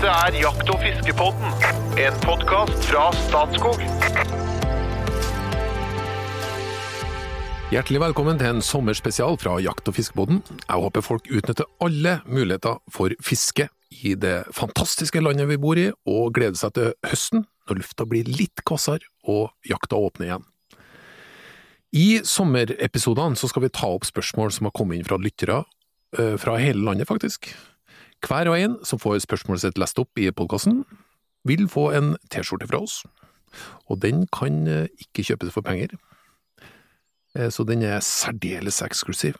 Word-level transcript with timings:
Dette 0.00 0.16
er 0.32 0.36
Jakt- 0.40 0.70
og 0.72 0.78
fiskepodden, 0.80 1.50
en 2.00 2.14
podkast 2.22 2.86
fra 2.88 3.02
Statskog. 3.12 3.82
Hjertelig 7.68 8.00
velkommen 8.00 8.40
til 8.40 8.48
en 8.48 8.62
sommerspesial 8.64 9.36
fra 9.36 9.58
Jakt- 9.60 9.90
og 9.92 9.98
fiskepodden. 9.98 10.40
Jeg 10.56 10.80
håper 10.86 11.04
folk 11.04 11.28
utnytter 11.28 11.68
alle 11.84 12.14
muligheter 12.24 12.80
for 12.88 13.12
fiske 13.20 13.68
i 13.92 14.14
det 14.16 14.46
fantastiske 14.56 15.20
landet 15.20 15.50
vi 15.50 15.60
bor 15.60 15.76
i, 15.76 15.90
og 16.08 16.32
gleder 16.32 16.56
seg 16.56 16.72
til 16.78 16.94
høsten, 17.04 17.44
når 17.68 17.82
lufta 17.82 18.06
blir 18.08 18.24
litt 18.24 18.64
kvassere 18.64 19.04
og 19.28 19.52
jakta 19.68 20.00
åpner 20.00 20.30
igjen. 20.30 20.46
I 21.92 22.22
sommerepisodene 22.24 23.36
skal 23.36 23.68
vi 23.68 23.76
ta 23.76 23.92
opp 23.92 24.08
spørsmål 24.08 24.48
som 24.48 24.70
har 24.70 24.72
kommet 24.80 24.96
inn 24.96 25.04
fra 25.04 25.20
lyttere 25.20 25.66
eh, 26.16 26.40
fra 26.40 26.56
hele 26.56 26.88
landet, 26.88 27.12
faktisk. 27.12 27.52
Hver 28.26 28.50
og 28.50 28.58
en 28.58 28.76
som 28.84 29.00
får 29.00 29.22
spørsmålet 29.24 29.64
sitt 29.64 29.80
lest 29.80 29.98
opp 30.00 30.20
i 30.20 30.28
podkasten, 30.34 30.84
vil 31.48 31.66
få 31.72 31.90
en 31.96 32.14
T-skjorte 32.32 32.68
fra 32.68 32.82
oss, 32.84 33.00
og 33.88 34.00
den 34.02 34.26
kan 34.32 34.66
eh, 34.68 34.90
ikke 35.00 35.24
kjøpes 35.30 35.54
for 35.54 35.64
penger. 35.66 35.96
Eh, 37.36 37.48
så 37.50 37.64
den 37.66 37.82
er 37.86 38.04
særdeles 38.04 38.82
eksklusiv. 38.84 39.38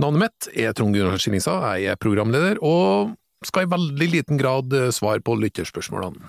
Navnet 0.00 0.26
mitt 0.26 0.50
er 0.52 0.76
Trond 0.76 0.94
Gunnar 0.96 1.20
Skillingstad, 1.20 1.64
jeg 1.80 1.94
er 1.94 2.00
programleder, 2.00 2.60
og 2.60 3.16
skal 3.46 3.64
i 3.64 3.72
veldig 3.72 4.10
liten 4.12 4.40
grad 4.40 4.76
eh, 4.76 4.92
svare 4.94 5.24
på 5.24 5.38
lytterspørsmålene. 5.40 6.28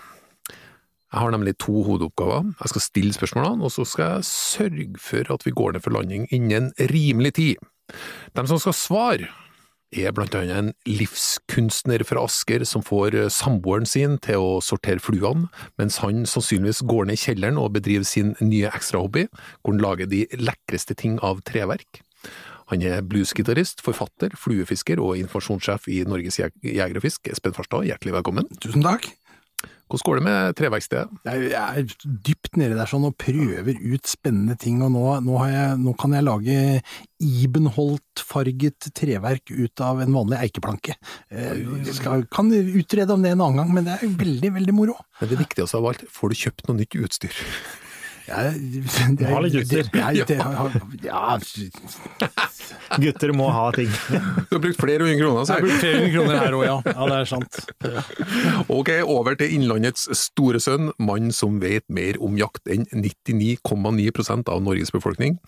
Jeg 1.12 1.20
har 1.20 1.34
nemlig 1.34 1.58
to 1.60 1.82
hovedoppgaver. 1.84 2.54
Jeg 2.62 2.72
skal 2.72 2.84
stille 2.86 3.14
spørsmålene, 3.14 3.66
og 3.68 3.72
så 3.76 3.84
skal 3.84 4.14
jeg 4.14 4.28
sørge 4.30 5.02
for 5.04 5.34
at 5.36 5.44
vi 5.44 5.52
går 5.52 5.74
ned 5.76 5.84
for 5.84 5.92
landing 5.92 6.30
innen 6.32 6.72
rimelig 6.80 7.34
tid. 7.36 7.60
De 8.32 8.46
som 8.48 8.62
skal 8.64 8.78
svare, 8.78 9.28
er 9.92 10.14
blant 10.16 10.36
annet 10.40 10.56
en 10.56 10.70
livskunstner 10.88 12.04
fra 12.08 12.24
Asker 12.26 12.64
som 12.68 12.84
får 12.86 13.18
eh, 13.18 13.32
samboeren 13.34 13.88
sin 13.90 14.18
til 14.24 14.40
å 14.44 14.54
sortere 14.64 15.04
fluene, 15.04 15.50
mens 15.82 16.00
han 16.04 16.24
sannsynligvis 16.30 16.84
går 16.88 17.10
ned 17.10 17.20
i 17.20 17.24
kjelleren 17.26 17.60
og 17.62 17.74
bedriver 17.76 18.08
sin 18.08 18.34
nye 18.40 18.72
ekstrahobby, 18.72 19.28
hvor 19.62 19.76
han 19.76 19.84
lager 19.84 20.10
de 20.12 20.26
lekreste 20.40 20.96
ting 20.98 21.20
av 21.26 21.44
treverk. 21.48 22.02
Han 22.72 22.84
er 22.88 23.02
bluesgitarist, 23.04 23.82
forfatter, 23.84 24.32
fluefisker 24.40 25.02
og 25.04 25.18
informasjonssjef 25.20 25.90
i 25.92 26.04
Norges 26.08 26.40
Jeg- 26.40 26.56
Jeger 26.64 27.02
og 27.02 27.04
Fisk. 27.04 27.28
Espen 27.28 27.52
Farstad, 27.58 27.84
hjertelig 27.84 28.14
velkommen. 28.16 28.48
Tusen 28.64 28.86
takk. 28.86 29.10
Hvordan 29.92 30.08
går 30.08 30.20
det 30.20 30.24
med 30.24 30.56
treverkstedet? 30.56 31.18
Jeg 31.28 31.50
er 31.60 31.96
dypt 32.24 32.56
nede 32.60 32.78
der 32.80 32.88
sånn 32.88 33.04
og 33.10 33.18
prøver 33.20 33.76
ut 33.76 34.08
spennende 34.08 34.56
ting, 34.60 34.80
og 34.86 34.94
nå, 34.94 35.04
nå, 35.26 35.36
har 35.42 35.52
jeg, 35.52 35.82
nå 35.84 35.94
kan 36.00 36.16
jeg 36.16 36.28
lage 36.28 36.56
Ibenholt-farget 37.22 38.88
treverk 38.98 39.52
ut 39.52 39.84
av 39.84 40.00
en 40.02 40.16
vanlig 40.16 40.40
eikeplanke. 40.48 40.96
Eh, 41.30 41.60
Jeg 41.84 41.98
skal, 42.00 42.24
kan 42.32 42.50
utrede 42.52 43.14
om 43.14 43.22
det 43.22 43.36
en 43.36 43.44
annen 43.44 43.62
gang, 43.62 43.76
men 43.76 43.88
det 43.90 43.98
er 44.00 44.16
veldig, 44.24 44.54
veldig 44.62 44.76
moro. 44.78 44.96
Men 45.20 45.34
det 45.34 45.42
viktigste 45.44 45.78
av 45.78 45.92
alt, 45.92 46.08
får 46.10 46.32
du 46.32 46.40
kjøpt 46.46 46.70
noe 46.70 46.80
nytt 46.80 46.98
utstyr? 46.98 47.44
Jeg, 48.32 48.82
det, 49.20 49.28
Ha 49.28 49.40
litt 49.44 49.56
utstyr. 49.62 49.88
det- 49.92 50.28
det- 50.28 50.38
Ja, 51.08 51.38
Gutter 53.02 53.32
må 53.36 53.48
ha 53.52 53.66
ting. 53.76 53.88
Du 53.90 54.56
har 54.58 54.62
brukt 54.64 54.80
flere 54.80 55.06
hundre 55.06 55.20
kroner, 55.20 55.46
jeg 55.46 55.54
har 55.54 55.66
brukt 55.66 55.84
300 55.84 56.10
kroner 56.16 56.40
her 56.42 56.56
òg, 56.58 56.64
ja. 56.68 56.78
ja. 56.96 57.06
Det 57.12 57.18
er 57.18 57.30
sant. 57.30 57.60
Ok, 58.72 58.90
over 59.06 59.36
til 59.40 59.54
Innlandets 59.58 60.08
store 60.20 60.60
sønn, 60.64 60.92
mann 61.00 61.32
som 61.36 61.60
vet 61.64 61.86
mer 61.92 62.20
om 62.24 62.36
jakt 62.40 62.68
enn 62.72 62.86
99,9% 62.92 64.52
av 64.52 64.64
Norges 64.66 64.92
befolkning. 64.96 65.40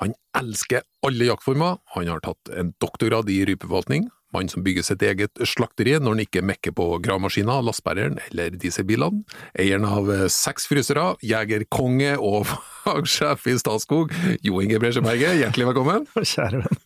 Han 0.00 0.14
elsker 0.38 0.80
alle 1.04 1.28
jaktformer, 1.28 1.76
han 1.96 2.08
har 2.08 2.22
tatt 2.24 2.52
en 2.56 2.72
doktorgrad 2.80 3.28
i 3.32 3.42
rypeforvaltning, 3.50 4.08
mann 4.34 4.50
som 4.50 4.64
bygger 4.66 4.86
sitt 4.86 5.02
eget 5.06 5.42
slakteri 5.48 5.96
når 5.98 6.16
han 6.16 6.24
ikke 6.24 6.44
mekker 6.46 6.74
på 6.76 6.86
gravemaskiner, 7.04 7.62
lastebæreren 7.66 8.18
eller 8.28 8.54
dieselbilene, 8.60 9.24
eieren 9.58 9.86
av 9.88 10.10
eh, 10.12 10.26
seks 10.32 10.68
frysere, 10.70 11.12
jegerkonge 11.24 12.16
og 12.18 12.46
fagsjef 12.84 13.48
i 13.50 13.56
Statskog, 13.60 14.14
Jo 14.46 14.62
Inge 14.64 14.80
Bresjeberget, 14.82 15.38
hjertelig 15.42 15.70
velkommen. 15.72 16.06
Kjære 16.34 16.64
venn. 16.64 16.84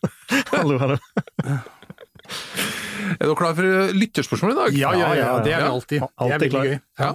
Hallo, 0.53 0.79
hallo. 0.81 0.99
Er 2.25 3.21
dere 3.21 3.35
klar 3.37 3.53
for 3.57 3.93
lytterspørsmål 3.93 4.55
i 4.55 4.57
dag? 4.57 4.79
Ja, 4.79 4.95
ja, 4.97 5.11
ja, 5.19 5.29
det 5.45 5.53
er 5.53 5.61
vi 5.67 5.69
alltid. 5.69 6.01
Det 6.01 6.33
er 6.33 6.41
veldig 6.41 6.65
gøy. 6.65 6.75
Ja. 6.99 7.13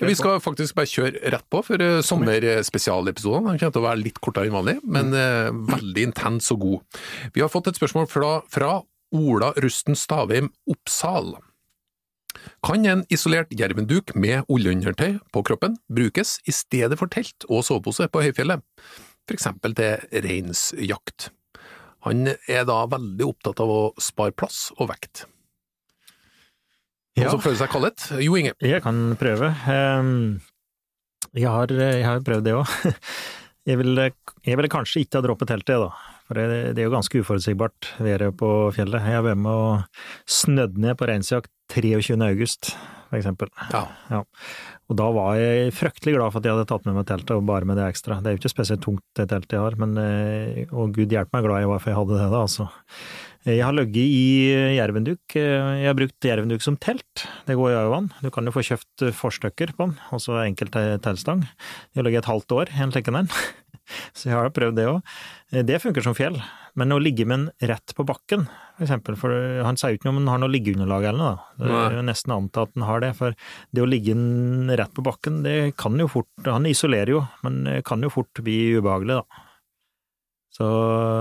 Vi 0.00 0.14
skal 0.16 0.38
faktisk 0.40 0.76
bare 0.76 0.88
kjøre 0.88 1.30
rett 1.34 1.46
på 1.52 1.60
for 1.66 1.82
eh, 1.82 2.02
sommerspesialepisodene. 2.06 3.52
Den 3.52 3.60
kommer 3.60 3.74
til 3.74 3.82
å 3.82 3.86
være 3.88 4.02
litt 4.02 4.20
kortere 4.24 4.48
enn 4.48 4.56
vanlig, 4.56 4.78
men 4.84 5.12
eh, 5.16 5.50
veldig 5.52 6.06
intens 6.10 6.48
og 6.54 6.62
god. 6.62 7.00
Vi 7.34 7.44
har 7.44 7.52
fått 7.52 7.70
et 7.70 7.80
spørsmål 7.80 8.08
fra, 8.10 8.30
fra 8.52 8.78
Ola 9.14 9.52
Rusten 9.62 9.96
Stavheim 9.98 10.50
Oppsal. 10.70 11.36
Kan 12.66 12.84
en 12.86 13.04
isolert 13.12 13.52
jervenduk 13.56 14.12
med 14.14 14.44
oljeundertøy 14.52 15.18
på 15.32 15.42
kroppen 15.46 15.78
brukes 15.92 16.36
i 16.46 16.54
stedet 16.54 16.98
for 17.00 17.10
telt 17.12 17.46
og 17.48 17.64
sovepose 17.66 18.08
på 18.12 18.22
høyfjellet, 18.26 18.62
for 19.26 19.36
eksempel 19.36 19.74
til 19.78 20.22
reinsjakt? 20.26 21.30
Han 22.06 22.28
er 22.28 22.66
da 22.68 22.82
veldig 22.90 23.26
opptatt 23.26 23.62
av 23.64 23.72
å 23.72 23.80
spare 24.02 24.34
plass 24.36 24.68
og 24.76 24.90
vekt. 24.92 25.24
Ja. 27.16 27.30
Og 27.30 27.38
så 27.38 27.46
føler 27.46 27.58
seg 27.62 27.72
kallet. 27.72 28.04
Jo 28.22 28.36
Inge. 28.38 28.52
Jeg 28.60 28.84
kan 28.84 29.16
prøve. 29.18 29.48
Ehm, 29.72 30.42
Jeg 31.32 31.48
har, 31.48 31.72
jeg 31.72 32.04
har 32.04 32.20
prøvd 32.20 32.44
det 32.46 32.54
òg. 32.54 32.68
Jeg 33.66 33.80
jeg 34.46 34.54
ville 34.54 34.70
kanskje 34.70 35.00
ikke 35.02 35.18
ha 35.18 35.24
droppet 35.24 35.48
teltet, 35.50 35.80
da. 35.82 35.88
For 36.26 36.38
det, 36.38 36.74
det 36.74 36.82
er 36.82 36.88
jo 36.88 36.96
ganske 36.96 37.22
uforutsigbart 37.22 37.92
været 38.02 38.34
på 38.38 38.50
fjellet. 38.74 39.04
Jeg 39.06 39.20
har 39.20 39.26
vært 39.26 39.42
med 39.44 39.52
og 39.54 40.30
snødd 40.30 40.78
ned 40.82 40.98
på 40.98 41.06
reinsjakt 41.10 41.52
23. 41.72 42.16
august, 42.22 42.72
for 43.10 43.18
eksempel. 43.18 43.50
Ja. 43.72 44.22
Og 44.86 44.98
da 44.98 45.06
var 45.14 45.38
jeg 45.38 45.74
fryktelig 45.74 46.16
glad 46.16 46.34
for 46.34 46.42
at 46.42 46.46
jeg 46.46 46.54
hadde 46.54 46.68
tatt 46.70 46.84
med 46.86 46.98
meg 46.98 47.06
teltet, 47.08 47.32
og 47.34 47.46
bare 47.46 47.66
med 47.66 47.78
det 47.78 47.86
ekstra. 47.90 48.18
Det 48.22 48.30
er 48.30 48.36
jo 48.36 48.42
ikke 48.42 48.54
spesielt 48.54 48.84
tungt, 48.84 49.02
det 49.18 49.28
teltet 49.30 49.56
jeg 49.56 49.62
har, 49.62 49.78
men 49.82 49.96
eh, 50.02 50.60
og 50.70 50.94
gud 50.94 51.14
hjelpe 51.14 51.34
meg 51.34 51.46
glad 51.46 51.64
jeg 51.64 51.72
var 51.72 51.82
for 51.82 51.92
jeg 51.92 52.00
hadde 52.00 52.20
det, 52.20 52.28
da, 52.34 52.42
altså. 52.42 52.68
Jeg 53.46 53.62
har 53.62 53.74
ligget 53.76 54.02
i 54.10 54.26
jervenduk. 54.74 55.36
Jeg 55.38 55.86
har 55.86 55.94
brukt 55.94 56.26
jervenduk 56.26 56.64
som 56.64 56.74
telt. 56.82 57.26
Det 57.46 57.54
går 57.54 57.76
jo 57.76 57.92
an. 57.94 58.08
Du 58.18 58.26
kan 58.34 58.42
jo 58.42 58.54
få 58.54 58.64
kjøpt 58.66 59.04
forstykker 59.14 59.70
på 59.76 59.86
den, 59.86 59.92
og 60.10 60.22
så 60.24 60.40
enkelt 60.42 60.74
teltstang. 60.74 61.44
Jeg 61.46 62.00
har 62.00 62.08
ligget 62.08 62.24
et 62.24 62.32
halvt 62.32 62.56
år 62.58 62.72
i 62.74 62.82
en 62.82 62.94
slik 62.94 63.12
en. 63.12 63.30
Så 64.16 64.30
jeg 64.30 64.36
har 64.36 64.52
prøvd 64.54 64.78
det 64.78 64.86
òg. 64.90 65.16
Det 65.66 65.80
funker 65.82 66.04
som 66.04 66.16
fjell. 66.16 66.38
Men 66.76 66.92
å 66.92 66.98
ligge 67.00 67.24
med 67.24 67.46
den 67.46 67.70
rett 67.70 67.94
på 67.96 68.04
bakken, 68.04 68.44
for 68.76 68.84
eksempel, 68.84 69.16
for 69.16 69.32
han 69.64 69.78
sier 69.80 69.94
jo 69.94 70.00
ikke 70.00 70.10
noe 70.10 70.18
om 70.18 70.18
han 70.20 70.32
har 70.34 70.42
noe 70.42 70.52
liggeunderlag 70.52 71.06
eller 71.08 71.22
noe. 71.22 71.38
da. 71.56 71.62
Det 71.62 71.78
er 71.80 71.96
jo 71.96 72.04
nesten 72.04 72.34
anta 72.34 72.66
at 72.66 72.74
han 72.76 72.84
har 72.84 73.00
det, 73.00 73.12
for 73.16 73.36
det 73.72 73.84
å 73.84 73.88
ligge 73.88 74.16
rett 74.76 74.92
på 74.92 75.04
bakken, 75.06 75.40
det 75.46 75.56
kan 75.80 75.96
jo 75.96 76.10
fort 76.12 76.50
Han 76.50 76.68
isolerer 76.68 77.14
jo, 77.14 77.22
men 77.46 77.62
det 77.64 77.78
kan 77.88 78.04
jo 78.04 78.12
fort 78.12 78.44
bli 78.44 78.58
ubehagelig, 78.76 79.22
da. 79.22 79.42
Så 80.56 80.66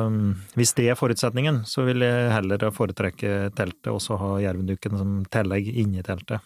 um, 0.07 0.35
hvis 0.55 0.71
det 0.77 0.89
er 0.91 0.99
forutsetningen, 0.99 1.63
så 1.67 1.83
vil 1.87 2.03
jeg 2.05 2.31
heller 2.31 2.67
foretrekke 2.71 3.49
teltet 3.55 3.91
og 3.91 3.99
så 4.03 4.19
ha 4.19 4.35
jervenduken 4.43 4.95
som 4.99 5.17
tillegg 5.31 5.71
inni 5.71 6.03
teltet. 6.07 6.43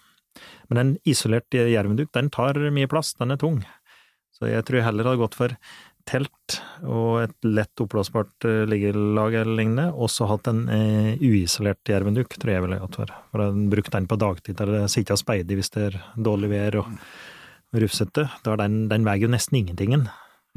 Men 0.70 0.82
en 0.82 0.96
isolert 1.10 1.54
jervenduk, 1.54 2.10
den 2.16 2.32
tar 2.34 2.58
mye 2.74 2.90
plass, 2.90 3.14
den 3.18 3.36
er 3.36 3.42
tung. 3.42 3.62
Så 4.34 4.48
jeg 4.48 4.66
tror 4.66 4.80
jeg 4.80 4.88
heller 4.88 5.10
hadde 5.10 5.22
gått 5.22 5.38
for 5.38 5.54
telt 6.08 6.60
og 6.88 7.24
et 7.24 7.48
lett 7.48 7.82
oppblåsbart 7.84 8.48
eh, 8.50 8.62
liggelag 8.70 9.36
eller 9.42 9.58
lignende, 9.60 9.88
og 9.94 10.10
så 10.12 10.28
hatt 10.30 10.48
en 10.52 10.64
eh, 10.74 11.20
uisolert 11.22 11.92
jervenduk, 11.92 12.38
tror 12.40 12.54
jeg 12.54 12.66
ville 12.66 12.80
gått 12.82 13.00
for. 13.02 13.14
For 13.34 13.44
å 13.46 13.50
bruke 13.72 13.94
den 13.94 14.08
på 14.10 14.20
dagtid, 14.20 14.62
eller 14.64 14.88
sitter 14.92 15.18
og 15.18 15.22
speider 15.22 15.60
hvis 15.60 15.74
det 15.76 15.86
er 15.90 16.00
dårlig 16.16 16.52
vær 16.54 16.80
og 16.84 16.96
rufsete. 17.84 18.30
Da 18.46 18.56
er 18.56 18.64
den, 18.64 18.82
den 18.92 19.06
veier 19.08 19.28
jo 19.28 19.34
nesten 19.36 19.62
ingentingen. 19.62 20.08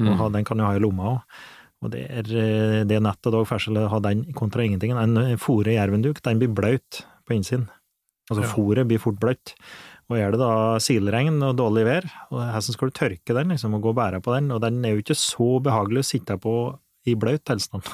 Mm. 0.01 0.15
ha, 0.17 0.29
den 0.33 0.45
kan 0.47 0.57
du 0.57 0.65
ha 0.65 0.73
i 0.75 0.81
lomma 0.81 1.11
òg. 1.11 1.37
Og 1.83 1.91
det 1.93 2.05
er, 2.07 2.27
eh, 2.39 2.81
det 2.87 2.97
er 2.97 3.03
nett 3.03 3.29
og 3.29 3.35
dag 3.35 3.47
forskjell 3.49 3.83
å 3.83 3.89
ha 3.91 4.01
den 4.03 4.25
kontra 4.33 4.63
ingentingen. 4.65 4.97
En 4.97 5.37
fòret 5.41 5.75
jervenduk, 5.75 6.23
den 6.25 6.39
blir 6.41 6.53
blaut 6.55 7.03
på 7.27 7.35
innsiden. 7.35 7.67
Altså 8.31 8.43
Ja. 8.43 8.49
fòret 8.55 8.87
blir 8.87 8.99
fort 9.03 9.19
bløtt. 9.19 9.53
Og 10.13 10.19
er 10.21 10.33
det 10.33 10.43
da 10.43 10.77
silregn 10.83 11.41
og 11.41 11.55
dårlig 11.57 11.87
vær, 11.87 12.05
og 12.29 12.37
hvordan 12.37 12.75
skal 12.75 12.91
du 12.91 12.97
tørke 12.99 13.33
den, 13.33 13.53
liksom, 13.55 13.73
og 13.73 13.81
gå 13.81 13.93
og 13.95 13.97
bære 13.97 14.19
på 14.21 14.35
den? 14.35 14.51
Og 14.53 14.59
den 14.61 14.83
er 14.85 14.93
jo 14.93 15.01
ikke 15.01 15.17
så 15.17 15.55
behagelig 15.65 16.03
å 16.03 16.09
sitte 16.11 16.37
på 16.41 16.53
i 17.09 17.15
bløt 17.17 17.41
tilstand. 17.49 17.87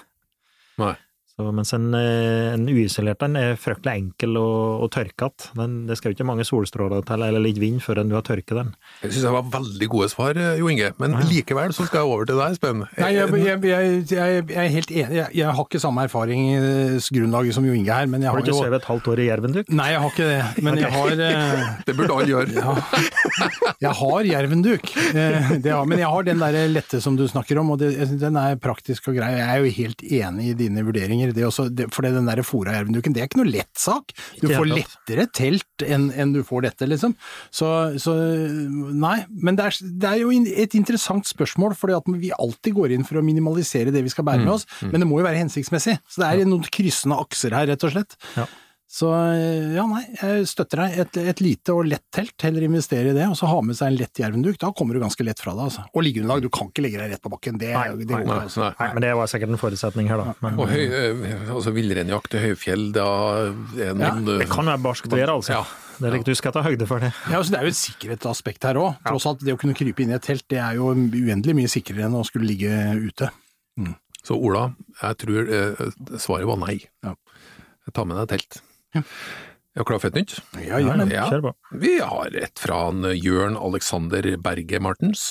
Nei. 0.82 0.98
Så, 1.40 1.46
mens 1.56 1.70
en, 1.72 1.86
eh, 1.96 2.52
en 2.52 2.66
uisolert 2.68 3.22
en 3.24 3.38
er 3.40 3.54
fryktelig 3.56 3.94
enkel 3.96 4.36
å, 4.36 4.48
å 4.84 4.88
tørke 4.92 5.30
igjen. 5.30 5.76
Det 5.88 5.96
skal 5.96 6.12
jo 6.12 6.18
ikke 6.18 6.26
mange 6.28 6.44
solstråler 6.44 7.06
til, 7.08 7.24
eller 7.24 7.40
litt 7.40 7.62
vind, 7.62 7.80
før 7.80 8.02
du 8.04 8.12
har 8.18 8.26
tørket 8.28 8.58
den. 8.58 8.74
Jeg 9.06 9.14
synes 9.14 9.24
det 9.24 9.32
var 9.38 9.46
veldig 9.54 9.88
gode 9.94 10.10
svar, 10.12 10.36
eh, 10.36 10.58
Jo 10.60 10.68
Inge, 10.68 10.90
men 11.00 11.16
likevel 11.30 11.72
så 11.72 11.86
skal 11.88 12.02
jeg 12.02 12.12
over 12.12 12.28
til 12.28 12.42
deg, 12.42 12.58
Espen. 12.58 12.84
Nei, 12.98 13.12
jeg, 13.16 13.32
jeg, 13.40 13.62
jeg, 13.70 13.94
jeg, 14.12 14.42
jeg 14.52 14.60
er 14.66 14.74
helt 14.74 14.92
enig. 14.92 15.16
Jeg, 15.22 15.36
jeg 15.40 15.56
har 15.56 15.70
ikke 15.70 15.82
samme 15.86 16.04
erfaringsgrunnlag 16.10 17.54
som 17.56 17.70
Jo 17.70 17.78
Inge 17.78 18.02
her, 18.02 18.12
men 18.12 18.28
jeg 18.28 18.34
Har 18.34 18.36
har 18.36 18.44
du 18.44 18.52
ikke 18.52 18.58
jo 18.58 18.66
sovet 18.66 18.82
et 18.82 18.90
halvt 18.90 19.10
år 19.14 19.24
i 19.24 19.30
jervenduk? 19.30 19.72
Nei, 19.80 19.88
jeg 19.94 20.04
har 20.04 20.14
ikke 20.18 20.28
det. 20.34 20.66
Men 20.68 20.82
jeg 20.84 20.92
har 20.98 21.26
eh, 21.30 21.64
Det 21.88 21.96
burde 21.96 22.20
alle 22.20 22.34
gjøre. 22.34 22.48
Ja. 22.60 22.76
Jeg 23.80 23.96
har 23.96 24.28
jervenduk, 24.28 24.90
det 25.16 25.72
har, 25.72 25.86
men 25.88 26.02
jeg 26.02 26.10
har 26.12 26.26
den 26.28 26.42
der 26.42 26.56
lette 26.68 27.00
som 27.00 27.16
du 27.16 27.24
snakker 27.30 27.62
om, 27.62 27.70
og 27.72 27.80
det, 27.80 27.94
den 28.20 28.36
er 28.36 28.58
praktisk 28.60 29.08
og 29.08 29.16
grei. 29.16 29.30
Jeg 29.38 29.46
er 29.46 29.64
jo 29.64 29.72
helt 29.78 30.04
enig 30.04 30.50
i 30.50 30.56
dine 30.60 30.84
vurderinger. 30.84 31.29
Lenger. 31.30 31.40
Det 31.40 31.48
også, 31.48 31.68
det, 31.70 31.88
for 31.94 32.06
den 32.06 32.28
der 32.28 32.42
fora 32.44 32.76
jervenduken, 32.78 33.14
det 33.16 33.24
er 33.24 33.30
ikke 33.30 33.42
noe 33.42 33.52
lett 33.52 33.74
sak. 33.80 34.14
Du 34.42 34.48
får 34.50 34.70
lettere 34.70 35.28
telt 35.36 35.86
enn 35.86 36.10
en 36.12 36.34
du 36.34 36.42
får 36.44 36.68
dette, 36.68 36.88
liksom. 36.90 37.16
Så, 37.52 37.70
så 38.02 38.16
nei. 38.94 39.26
Men 39.30 39.60
det 39.60 39.70
er, 39.70 39.80
det 40.04 40.14
er 40.14 40.24
jo 40.24 40.34
et 40.34 40.78
interessant 40.78 41.28
spørsmål, 41.30 41.76
fordi 41.80 41.98
at 41.98 42.10
vi 42.20 42.34
alltid 42.36 42.78
går 42.78 42.96
inn 42.96 43.06
for 43.08 43.20
å 43.20 43.26
minimalisere 43.26 43.94
det 43.96 44.04
vi 44.06 44.14
skal 44.14 44.28
bære 44.28 44.46
med 44.46 44.56
oss, 44.58 44.68
men 44.86 45.00
det 45.00 45.10
må 45.10 45.22
jo 45.22 45.28
være 45.28 45.42
hensiktsmessig. 45.44 46.00
Så 46.10 46.24
det 46.24 46.32
er 46.32 46.50
noen 46.50 46.66
kryssende 46.74 47.20
akser 47.20 47.56
her, 47.56 47.70
rett 47.72 47.86
og 47.88 47.96
slett. 47.96 48.18
Ja. 48.38 48.48
Så 48.90 49.06
ja, 49.76 49.84
nei, 49.86 50.02
jeg 50.18 50.46
støtter 50.50 50.80
deg. 50.82 50.96
Et, 51.04 51.18
et 51.30 51.42
lite 51.46 51.74
og 51.78 51.86
lett 51.86 52.02
telt, 52.16 52.34
heller 52.42 52.64
investere 52.66 53.12
i 53.12 53.14
det, 53.14 53.28
og 53.30 53.36
så 53.38 53.46
ha 53.52 53.60
med 53.62 53.78
seg 53.78 53.92
en 53.92 54.00
lett 54.00 54.18
jervenduk. 54.18 54.56
Da 54.58 54.72
kommer 54.74 54.98
du 54.98 55.04
ganske 55.04 55.26
lett 55.28 55.38
fra 55.44 55.54
det, 55.54 55.68
altså. 55.68 55.84
Og 55.94 56.06
liggeunderlag, 56.08 56.42
du 56.42 56.50
kan 56.50 56.72
ikke 56.72 56.82
legge 56.88 56.98
deg 57.04 57.12
rett 57.14 57.22
på 57.22 57.30
bakken. 57.30 57.60
Det, 57.62 57.70
Nei, 57.76 57.84
det 58.00 58.08
nei, 58.10 58.24
går. 58.24 58.24
Nei, 58.26 58.38
altså. 58.48 58.64
nei. 58.64 58.72
Nei, 58.80 58.88
men 58.96 59.06
det 59.06 59.12
var 59.20 59.30
sikkert 59.30 59.54
en 59.54 59.60
forutsetning 59.62 60.10
her, 60.10 60.24
da. 60.24 60.34
Men, 60.42 60.58
Og 60.58 60.72
høy, 60.74 60.82
eh, 60.88 61.52
altså 61.54 61.74
villreinjakt 61.76 62.34
i 62.40 62.42
høyfjell, 62.48 62.88
da 62.98 63.06
er 63.78 63.94
noen 64.00 64.26
det 64.42 64.48
kan 64.50 64.72
være 64.74 64.82
barskt 64.88 65.14
vær, 65.14 65.36
altså. 65.36 65.60
Ja. 65.60 65.62
Det 66.00 66.08
er 66.10 66.16
litt 66.16 66.32
du 66.32 66.34
skal 66.40 66.56
ta 66.56 66.64
høyde 66.66 66.88
for 66.90 67.04
det. 67.04 67.12
Ja, 67.28 67.42
altså 67.42 67.54
Det 67.54 67.60
er 67.60 67.68
jo 67.68 67.74
et 67.76 67.78
sikkerhetsaspekt 67.78 68.66
her 68.70 68.80
òg. 68.80 68.98
Tross 69.06 69.28
alt, 69.30 69.44
det 69.46 69.54
å 69.54 69.60
kunne 69.60 69.76
krype 69.78 70.02
inn 70.02 70.14
i 70.14 70.18
et 70.18 70.26
telt, 70.26 70.48
det 70.50 70.62
er 70.64 70.80
jo 70.80 70.94
uendelig 70.96 71.56
mye 71.60 71.70
sikrere 71.70 72.08
enn 72.08 72.18
å 72.18 72.24
skulle 72.26 72.50
ligge 72.50 72.72
ute. 73.04 73.30
Så 74.26 74.34
Ola, 74.36 74.66
jeg 75.02 75.20
tror 75.22 75.54
eh, 75.60 75.86
svaret 76.18 76.50
var 76.50 76.60
nei. 76.66 76.80
Ja. 77.06 77.14
Ta 77.94 78.08
med 78.08 78.18
deg 78.22 78.34
telt. 78.34 78.60
Ja. 78.96 79.04
Er 79.78 79.84
du 79.84 79.88
klar 79.88 80.00
for 80.02 80.10
et 80.10 80.18
nytt? 80.18 80.34
Ja, 80.60 80.80
gjør 80.82 81.04
det. 81.04 81.12
Ja. 81.14 81.28
Kjør 81.30 81.44
på. 81.50 81.52
Vi 81.84 81.92
har 82.02 82.36
et 82.42 82.60
fra 82.60 82.80
Jørn 83.16 83.56
Alexander 83.60 84.26
Berge 84.42 84.80
Martens. 84.82 85.30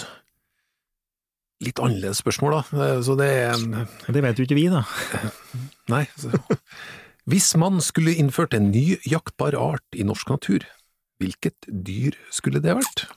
Litt 1.65 1.81
annerledes 1.83 2.21
spørsmål, 2.23 2.55
da. 2.61 2.85
Eh, 2.85 3.01
Så 3.03 3.17
det 3.19 3.27
er 3.35 3.87
Det 4.15 4.23
vet 4.23 4.39
jo 4.39 4.47
ikke 4.47 4.59
vi, 4.59 4.69
da. 4.71 4.85
Nei. 5.93 6.05
Så. 6.17 6.31
Hvis 7.29 7.51
man 7.61 7.81
skulle 7.85 8.15
innført 8.15 8.55
en 8.55 8.71
ny 8.71 8.97
jaktbar 9.05 9.57
art 9.59 9.85
i 9.99 10.07
norsk 10.07 10.31
natur, 10.31 10.65
hvilket 11.19 11.67
dyr 11.67 12.15
skulle 12.33 12.63
det 12.63 12.77
vært? 12.79 13.09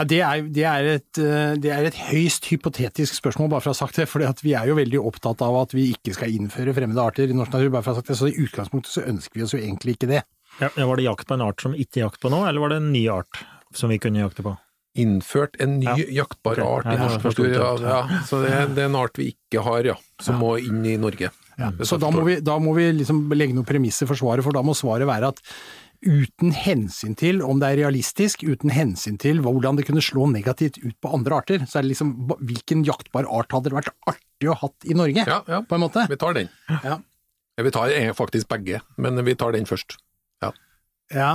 Ja, 0.00 0.06
det, 0.08 0.18
er, 0.24 0.44
det, 0.48 0.62
er 0.64 0.86
et, 0.94 1.18
eh, 1.20 1.54
det 1.60 1.70
er 1.74 1.84
et 1.84 1.96
høyst 2.08 2.46
hypotetisk 2.48 3.18
spørsmål, 3.18 3.50
bare 3.52 3.60
for 3.60 3.72
å 3.72 3.74
ha 3.74 3.80
sagt 3.82 3.98
det. 4.00 4.06
For 4.08 4.24
vi 4.40 4.54
er 4.56 4.70
jo 4.70 4.78
veldig 4.78 5.02
opptatt 5.10 5.44
av 5.44 5.58
at 5.60 5.74
vi 5.76 5.90
ikke 5.92 6.14
skal 6.16 6.32
innføre 6.32 6.72
fremmede 6.72 7.04
arter 7.04 7.28
i 7.28 7.36
norsk 7.36 7.52
natur. 7.52 7.68
bare 7.74 7.84
for 7.84 7.92
å 7.92 7.98
ha 7.98 8.00
sagt 8.00 8.08
det, 8.08 8.16
Så 8.16 8.30
i 8.30 8.38
utgangspunktet 8.40 8.94
så 8.94 9.04
ønsker 9.04 9.36
vi 9.36 9.44
oss 9.44 9.52
jo 9.52 9.60
egentlig 9.60 9.98
ikke 9.98 10.08
det. 10.08 10.22
Ja, 10.62 10.70
var 10.72 10.96
det 10.96 11.04
jakt 11.04 11.28
på 11.28 11.36
en 11.36 11.44
art 11.44 11.60
som 11.60 11.76
ikke 11.76 12.00
jakt 12.00 12.20
på 12.22 12.32
nå, 12.32 12.40
eller 12.48 12.64
var 12.64 12.72
det 12.72 12.80
en 12.80 12.92
ny 12.94 13.04
art 13.12 13.44
som 13.76 13.92
vi 13.92 14.00
kunne 14.00 14.24
jakte 14.24 14.44
på? 14.46 14.56
Innført 14.96 15.60
en 15.60 15.76
ny 15.78 15.86
Ja. 15.86 16.24
jaktbar 16.24 16.58
okay. 16.58 16.64
art 16.64 16.88
i 16.88 16.96
norsk 16.98 17.28
natur, 17.28 17.84
ja. 17.84 18.00
Så 18.26 18.40
det 18.40 18.56
er, 18.56 18.72
det 18.72 18.82
er 18.82 18.88
en 18.88 18.98
art 18.98 19.20
vi 19.20 19.34
ikke 19.36 19.62
har, 19.68 19.84
ja. 19.84 19.98
Som 20.20 20.40
må 20.40 20.56
inn 20.58 20.80
i 20.88 20.96
Norge. 20.96 21.28
Ja, 21.60 21.70
så 21.84 22.00
da 22.00 22.08
må, 22.08 22.24
vi, 22.24 22.38
da 22.40 22.56
må 22.58 22.72
vi 22.72 22.88
liksom 22.96 23.26
legge 23.36 23.52
noen 23.52 23.68
premisser 23.68 24.08
for 24.08 24.16
svaret, 24.16 24.42
for 24.46 24.56
da 24.56 24.64
må 24.64 24.72
svaret 24.72 25.04
være 25.08 25.28
at 25.34 25.44
uten 26.00 26.52
hensyn 26.56 27.14
til 27.18 27.42
om 27.44 27.60
det 27.60 27.68
er 27.72 27.80
realistisk, 27.82 28.42
uten 28.48 28.72
hensyn 28.72 29.18
til 29.20 29.42
hvordan 29.44 29.76
det 29.76 29.84
kunne 29.88 30.02
slå 30.04 30.26
negativt 30.32 30.78
ut 30.80 30.96
på 31.02 31.12
andre 31.12 31.40
arter, 31.42 31.66
så 31.68 31.78
er 31.80 31.84
det 31.84 31.92
liksom 31.92 32.14
hvilken 32.40 32.84
jaktbar 32.88 33.28
art 33.28 33.52
hadde 33.52 33.68
det 33.70 33.76
vært 33.76 33.92
artig 34.08 34.48
å 34.48 34.54
ha 34.56 34.62
hatt 34.66 34.88
i 34.88 34.96
Norge, 34.96 35.26
Ja, 35.28 35.42
ja. 35.48 35.60
på 35.60 35.76
en 35.76 35.84
måte. 35.84 36.06
Vi 36.08 36.16
tar 36.20 36.36
den. 36.38 36.48
Ja. 36.84 36.96
Vi 37.60 37.72
tar 37.74 37.92
eh, 37.92 38.14
faktisk 38.16 38.48
begge, 38.48 38.80
men 38.96 39.20
vi 39.26 39.34
tar 39.36 39.52
den 39.52 39.68
først. 39.68 39.98
Ja, 40.40 40.54
Ja, 41.12 41.30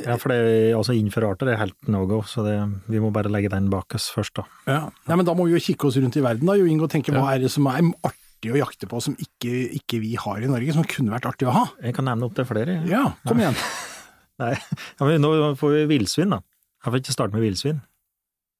ja 0.00 0.16
for 0.18 0.32
det, 0.32 0.72
altså 0.74 0.94
innenfor 0.96 1.26
arter 1.28 1.52
er 1.52 1.60
helt 1.60 1.76
no 1.92 2.06
go, 2.08 2.22
så 2.26 2.42
det, 2.46 2.56
vi 2.88 2.98
må 2.98 3.12
bare 3.14 3.30
legge 3.30 3.50
den 3.52 3.68
bak 3.70 3.94
oss 3.94 4.08
først, 4.10 4.34
da. 4.40 4.46
ja. 4.66 4.80
Men 5.12 5.26
da 5.28 5.34
må 5.36 5.44
vi 5.46 5.54
jo 5.54 5.62
kikke 5.62 5.86
oss 5.90 5.98
rundt 6.00 6.16
i 6.18 6.22
verden 6.24 6.48
da, 6.48 6.56
Jo 6.58 6.66
Inge, 6.66 6.88
og 6.88 6.90
tenke 6.90 7.12
hva 7.14 7.34
er 7.34 7.44
det 7.44 7.52
som 7.52 7.68
er 7.70 7.82
artig 8.02 8.23
å 8.52 8.58
jakte 8.60 8.88
på 8.90 9.00
som 9.00 9.14
ikke, 9.16 9.52
ikke 9.80 10.00
vi 10.02 10.12
har 10.20 10.42
i 10.44 10.50
Norge, 10.50 10.74
som 10.76 10.84
kunne 10.84 11.14
vært 11.14 11.28
artig 11.30 11.48
å 11.48 11.54
ha? 11.54 11.64
Jeg 11.80 11.94
kan 11.96 12.04
nevne 12.10 12.28
opp 12.28 12.34
til 12.36 12.44
flere. 12.48 12.80
Ja, 12.84 13.06
Ja, 13.06 13.14
kom 13.24 13.40
igjen. 13.40 13.56
Nei, 14.42 14.52
ja, 14.58 15.06
men 15.06 15.22
nå 15.22 15.32
får 15.60 15.74
vi 15.78 15.82
villsvin, 15.94 16.32
da. 16.34 16.40
Jeg 16.84 16.90
får 16.92 17.00
ikke 17.00 17.14
starte 17.16 17.36
med 17.38 17.44
villsvin. 17.46 17.78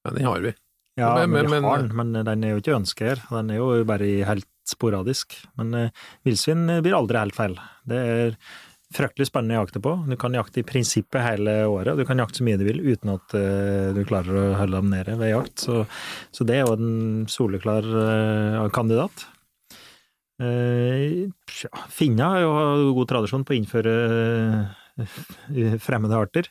Ja, 0.05 0.11
den 0.15 0.25
har 0.29 0.39
vi. 0.45 0.53
Ja, 0.97 1.09
Men- 1.27 1.33
men, 1.35 1.49
vi 1.51 1.59
har 1.67 1.81
den, 1.83 1.95
men 1.99 2.13
den 2.25 2.43
er 2.47 2.53
jo 2.55 2.61
ikke 2.61 2.77
ønsket 2.79 3.07
her. 3.09 3.23
Den 3.29 3.49
er 3.51 3.59
jo 3.59 3.83
bare 3.85 4.07
helt 4.29 4.47
sporadisk. 4.65 5.35
Men 5.59 5.73
uh, 5.75 6.05
villsvin 6.25 6.63
blir 6.81 6.95
aldri 6.95 7.19
helt 7.19 7.35
feil. 7.35 7.57
Det 7.85 7.99
er 7.99 8.37
fryktelig 8.95 9.27
spennende 9.27 9.57
å 9.59 9.65
jakte 9.65 9.81
på. 9.83 9.91
Du 10.07 10.15
kan 10.21 10.31
jakte 10.37 10.61
i 10.61 10.65
prinsippet 10.65 11.19
hele 11.25 11.57
året. 11.67 11.97
Du 11.99 12.05
kan 12.07 12.17
jakte 12.21 12.39
så 12.39 12.45
mye 12.47 12.57
du 12.61 12.63
vil 12.69 12.79
uten 12.85 13.11
at 13.17 13.35
uh, 13.35 13.91
du 13.97 14.01
klarer 14.07 14.39
å 14.39 14.45
holde 14.61 14.79
dem 14.79 14.89
nede 14.95 15.17
ved 15.19 15.33
jakt. 15.35 15.65
Så, 15.67 15.81
så 16.31 16.47
det 16.47 16.61
er 16.61 16.63
jo 16.69 16.77
en 16.79 17.25
soleklar 17.29 17.83
uh, 17.91 18.69
kandidat. 18.73 19.27
Eh, 20.41 21.29
ja, 21.63 21.69
har 22.27 22.41
jo 22.43 22.95
god 22.97 23.07
tradisjon 23.11 23.45
på 23.47 23.55
å 23.55 23.57
innføre 23.59 23.93
eh, 24.99 25.77
fremmede 25.83 26.17
arter. 26.17 26.49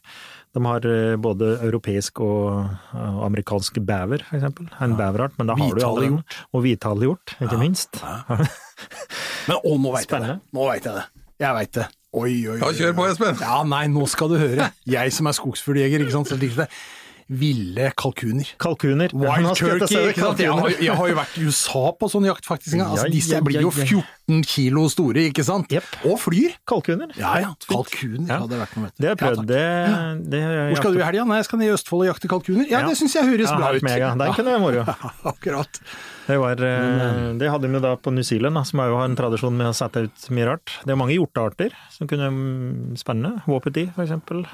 De 0.54 0.62
har 0.64 0.86
eh, 0.88 1.16
både 1.20 1.56
europeisk 1.66 2.22
og 2.24 2.94
amerikansk 2.94 3.82
bever, 3.84 4.24
for 4.28 4.38
eksempel. 4.38 4.70
En 4.84 4.96
beverart, 4.96 5.36
men 5.40 5.50
da 5.50 5.58
har 5.58 5.74
du 5.74 5.82
jo 5.82 5.88
allerede 5.90 6.14
Hvithalegjort. 6.14 6.38
Og 6.52 6.64
hvithalegjort, 6.64 7.36
ikke 7.44 7.60
minst. 7.60 8.00
Men 9.44 9.58
å, 9.60 9.74
nå 9.76 9.90
veit 9.92 10.08
jeg 10.08 10.24
det. 10.24 10.38
Nå 10.56 10.64
veit 10.70 10.86
jeg 10.88 10.96
det. 10.96 11.04
Jeg 11.44 11.56
veit 11.58 11.76
det. 11.76 11.84
Oi, 12.14 12.30
oi, 12.46 12.54
oi. 12.54 12.58
Ja, 12.62 12.68
kjør 12.78 12.92
på, 12.96 13.06
Espen. 13.10 13.40
Ja, 13.42 13.56
nei, 13.66 13.84
nå 13.90 14.06
skal 14.08 14.30
du 14.30 14.36
høre. 14.38 14.70
Jeg 14.88 15.12
som 15.12 15.28
er 15.28 15.36
skogsfugljeger, 15.36 16.04
ikke 16.04 16.14
sant. 16.14 16.30
Det. 17.24 17.38
Ville 17.40 17.90
kalkuner. 17.96 18.48
Kalkuner. 18.60 19.12
Wild 19.16 19.54
til 19.56 19.80
turkey, 19.80 20.22
det. 20.36 20.44
Jeg 20.44 20.52
har, 20.52 20.74
jeg 20.82 20.96
har 20.98 21.08
jo 21.08 21.14
vært 21.16 21.38
i 21.40 21.44
USA 21.48 21.84
på 21.96 22.08
sånn 22.12 22.26
jakt, 22.28 22.44
faktisk. 22.44 22.76
Altså, 22.84 23.06
disse 23.12 23.32
ja, 23.38 23.40
blir 23.44 23.62
jo 23.64 23.70
ja, 23.72 23.86
ja. 23.88 24.02
14 24.28 24.42
kilo 24.48 24.84
store, 24.92 25.24
ikke 25.30 25.44
sant. 25.44 25.72
Yep. 25.72 25.88
Og 26.10 26.18
flyr. 26.20 26.56
Kalkuner. 26.68 27.12
Ja 27.16 27.32
ja, 27.40 27.50
kalkuner 27.68 28.28
Ja. 28.28 28.40
hadde 28.44 28.60
vært 28.60 28.76
noe, 28.76 28.84
vet 28.90 28.96
du. 28.96 29.00
Det 29.02 29.08
har 29.08 29.14
jeg 29.16 29.22
prøvd. 29.24 29.54
Ja, 29.56 29.98
det, 30.20 30.30
det 30.34 30.42
Hvor 30.74 30.82
skal 30.82 30.92
du 30.92 31.00
i 31.00 31.04
helga? 31.08 31.24
Nei, 31.28 31.38
jeg 31.40 31.48
skal 31.48 31.62
ned 31.62 31.68
i 31.68 31.74
Østfold 31.78 32.04
og 32.04 32.10
jakte 32.12 32.28
kalkuner. 32.34 32.66
Ja, 32.68 32.80
Ja. 32.80 32.88
det 32.88 32.98
syns 33.00 33.14
jeg 33.16 33.24
høres 33.32 33.48
Ja, 33.50 33.56
bra 33.56 33.72
ut. 33.74 33.82
mega. 33.82 34.14
Den 34.20 34.34
kunne 34.36 34.54
være 34.54 34.60
moro. 34.60 34.84
Akkurat. 35.32 35.80
Det, 36.26 36.38
var, 36.40 36.56
eh, 36.56 37.32
det 37.40 37.50
hadde 37.52 37.68
vi 37.68 37.80
da 37.84 37.96
på 38.00 38.12
New 38.12 38.24
Zealand, 38.24 38.56
som 38.66 38.80
jo 38.80 38.96
har 38.96 39.04
en 39.08 39.16
tradisjon 39.16 39.56
med 39.56 39.68
å 39.68 39.74
sette 39.76 40.06
ut 40.08 40.28
mye 40.30 40.46
rart. 40.48 40.78
Det 40.84 40.92
er 40.92 41.00
mange 41.00 41.16
hjortearter 41.16 41.72
som 41.92 42.08
kunne 42.08 42.28
mm, 42.32 42.96
spenne. 43.00 43.42
Wapiti, 43.48 43.88
for 43.92 44.04
eksempel. 44.06 44.44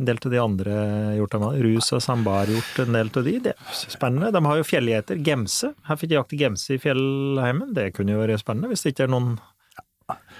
En 0.00 0.08
del 0.08 0.16
av 0.16 0.32
de 0.32 0.38
andre 0.40 0.74
hjortene. 1.18 1.52
Rus 1.60 1.90
og 1.92 2.00
sambarhjort, 2.00 2.78
en 2.86 2.94
del 2.96 3.10
av 3.12 3.26
de. 3.26 3.34
Det 3.44 3.52
er 3.52 3.80
spennende. 3.92 4.30
De 4.32 4.40
har 4.46 4.56
jo 4.56 4.64
fjellgjeter. 4.64 5.20
Gemse. 5.26 5.74
Her 5.84 5.98
fikk 6.00 6.14
de 6.14 6.16
jakte 6.16 6.38
gemse 6.40 6.72
i 6.72 6.80
fjellheimen. 6.80 7.74
Det 7.76 7.90
kunne 7.98 8.14
jo 8.16 8.22
være 8.22 8.38
spennende, 8.40 8.70
hvis 8.72 8.86
det 8.86 8.94
ikke 8.94 9.08
er 9.10 9.12
noen 9.12 9.34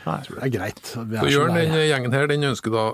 Nei. 0.01 0.17
Det 0.25 0.39
er 0.43 0.51
greit. 0.51 0.81
Vi 0.97 1.19
er 1.19 1.21
Så 1.23 1.29
Jørn, 1.31 1.53
den 1.55 1.75
gjengen 1.77 2.15
her, 2.17 2.25
den 2.31 2.47
ønsker 2.49 2.73
da 2.73 2.85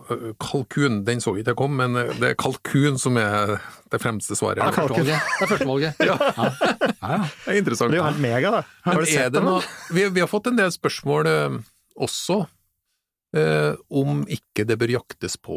kalkun. 0.43 0.99
Den 1.07 1.23
så 1.23 1.33
ikke 1.39 1.53
jeg 1.55 1.59
kom, 1.61 1.77
men 1.79 1.95
det 2.19 2.33
er 2.33 2.35
kalkun 2.41 2.99
som 3.01 3.17
er 3.21 3.55
det 3.95 4.01
fremste 4.03 4.37
svaret. 4.37 4.61
Førstevalget. 4.75 5.15
Det 5.15 5.47
er 5.47 5.53
førstevalget. 5.53 6.03
Ja. 6.03 6.17
Ja, 6.19 7.13
ja. 7.15 7.21
Det 7.47 7.55
er 7.55 7.61
interessant. 7.63 7.95
Det 7.95 8.01
er 8.01 8.03
jo 8.03 8.09
helt 8.11 8.21
mega, 8.25 8.51
da. 8.59 8.61
Har 8.85 8.99
Men 8.99 9.07
du 9.07 9.13
sett 9.13 9.33
det 9.39 9.45
nå? 9.47 9.55
noe, 9.55 9.71
vi, 9.95 10.09
vi 10.19 10.25
har 10.25 10.29
fått 10.29 10.51
en 10.51 10.59
del 10.59 10.75
spørsmål 10.75 11.31
også 12.09 12.41
eh, 13.39 13.73
om 14.03 14.27
ikke 14.27 14.67
det 14.69 14.77
bør 14.83 14.97
jaktes 14.99 15.39
på 15.41 15.57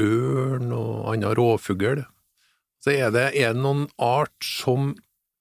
ørn 0.00 0.72
og 0.74 1.12
annen 1.12 1.34
rovfugl. 1.36 2.04
Så 2.82 2.94
er 2.94 3.12
det, 3.14 3.30
er 3.38 3.54
det 3.54 3.62
noen 3.62 3.86
art 4.02 4.34
som 4.44 4.92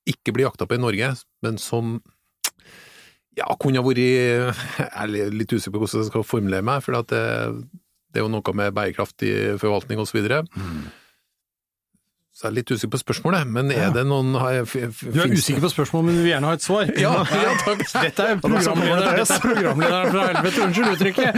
ikke 0.10 0.34
blir 0.36 0.48
jakta 0.50 0.68
på 0.68 0.78
i 0.78 0.82
Norge, 0.82 1.14
men 1.46 1.60
som 1.62 2.00
ja, 3.38 3.48
kunne 3.56 3.80
ha 3.80 3.86
vært 3.86 4.02
Jeg 4.02 4.52
er 4.90 5.32
litt 5.32 5.54
usikker 5.54 5.78
på 5.78 5.86
hvordan 5.86 6.04
jeg 6.04 6.10
skal 6.12 6.28
formulere 6.28 6.66
meg, 6.68 6.84
for 6.84 6.98
det, 7.08 7.22
det 8.12 8.20
er 8.20 8.26
jo 8.26 8.34
noe 8.34 8.58
med 8.58 8.76
bærekraftig 8.76 9.32
forvaltning 9.62 10.02
osv. 10.04 10.20
Videre. 10.20 10.44
Så 12.42 12.48
jeg 12.48 12.52
er 12.52 12.56
litt 12.58 12.72
usikker 12.74 12.90
på 12.96 13.00
spørsmålet, 13.04 13.46
men 13.54 13.70
er 13.70 13.76
Ja. 13.84 13.90
det 13.94 14.02
noen 14.10 14.34
har 14.42 14.52
jeg- 14.66 14.66
Du 15.14 15.20
er 15.22 15.28
usikker 15.30 15.62
på 15.62 15.70
spørsmålet, 15.70 16.06
men 16.08 16.16
du 16.16 16.22
vil 16.24 16.32
gjerne 16.34 16.48
ha 16.50 16.54
et 16.58 16.64
svar? 16.66 16.90
Ja, 16.98 17.12
ja, 17.22 17.54
takk. 17.62 17.86
Dette 18.02 18.22
er 18.26 18.36
programlederen, 18.42 19.16
dette 19.22 19.34
er 19.36 19.40
programlederen 19.46 20.10
fra 20.10 20.22
helvete, 20.34 20.60
unnskyld 20.66 20.90
uttrykket! 20.96 21.32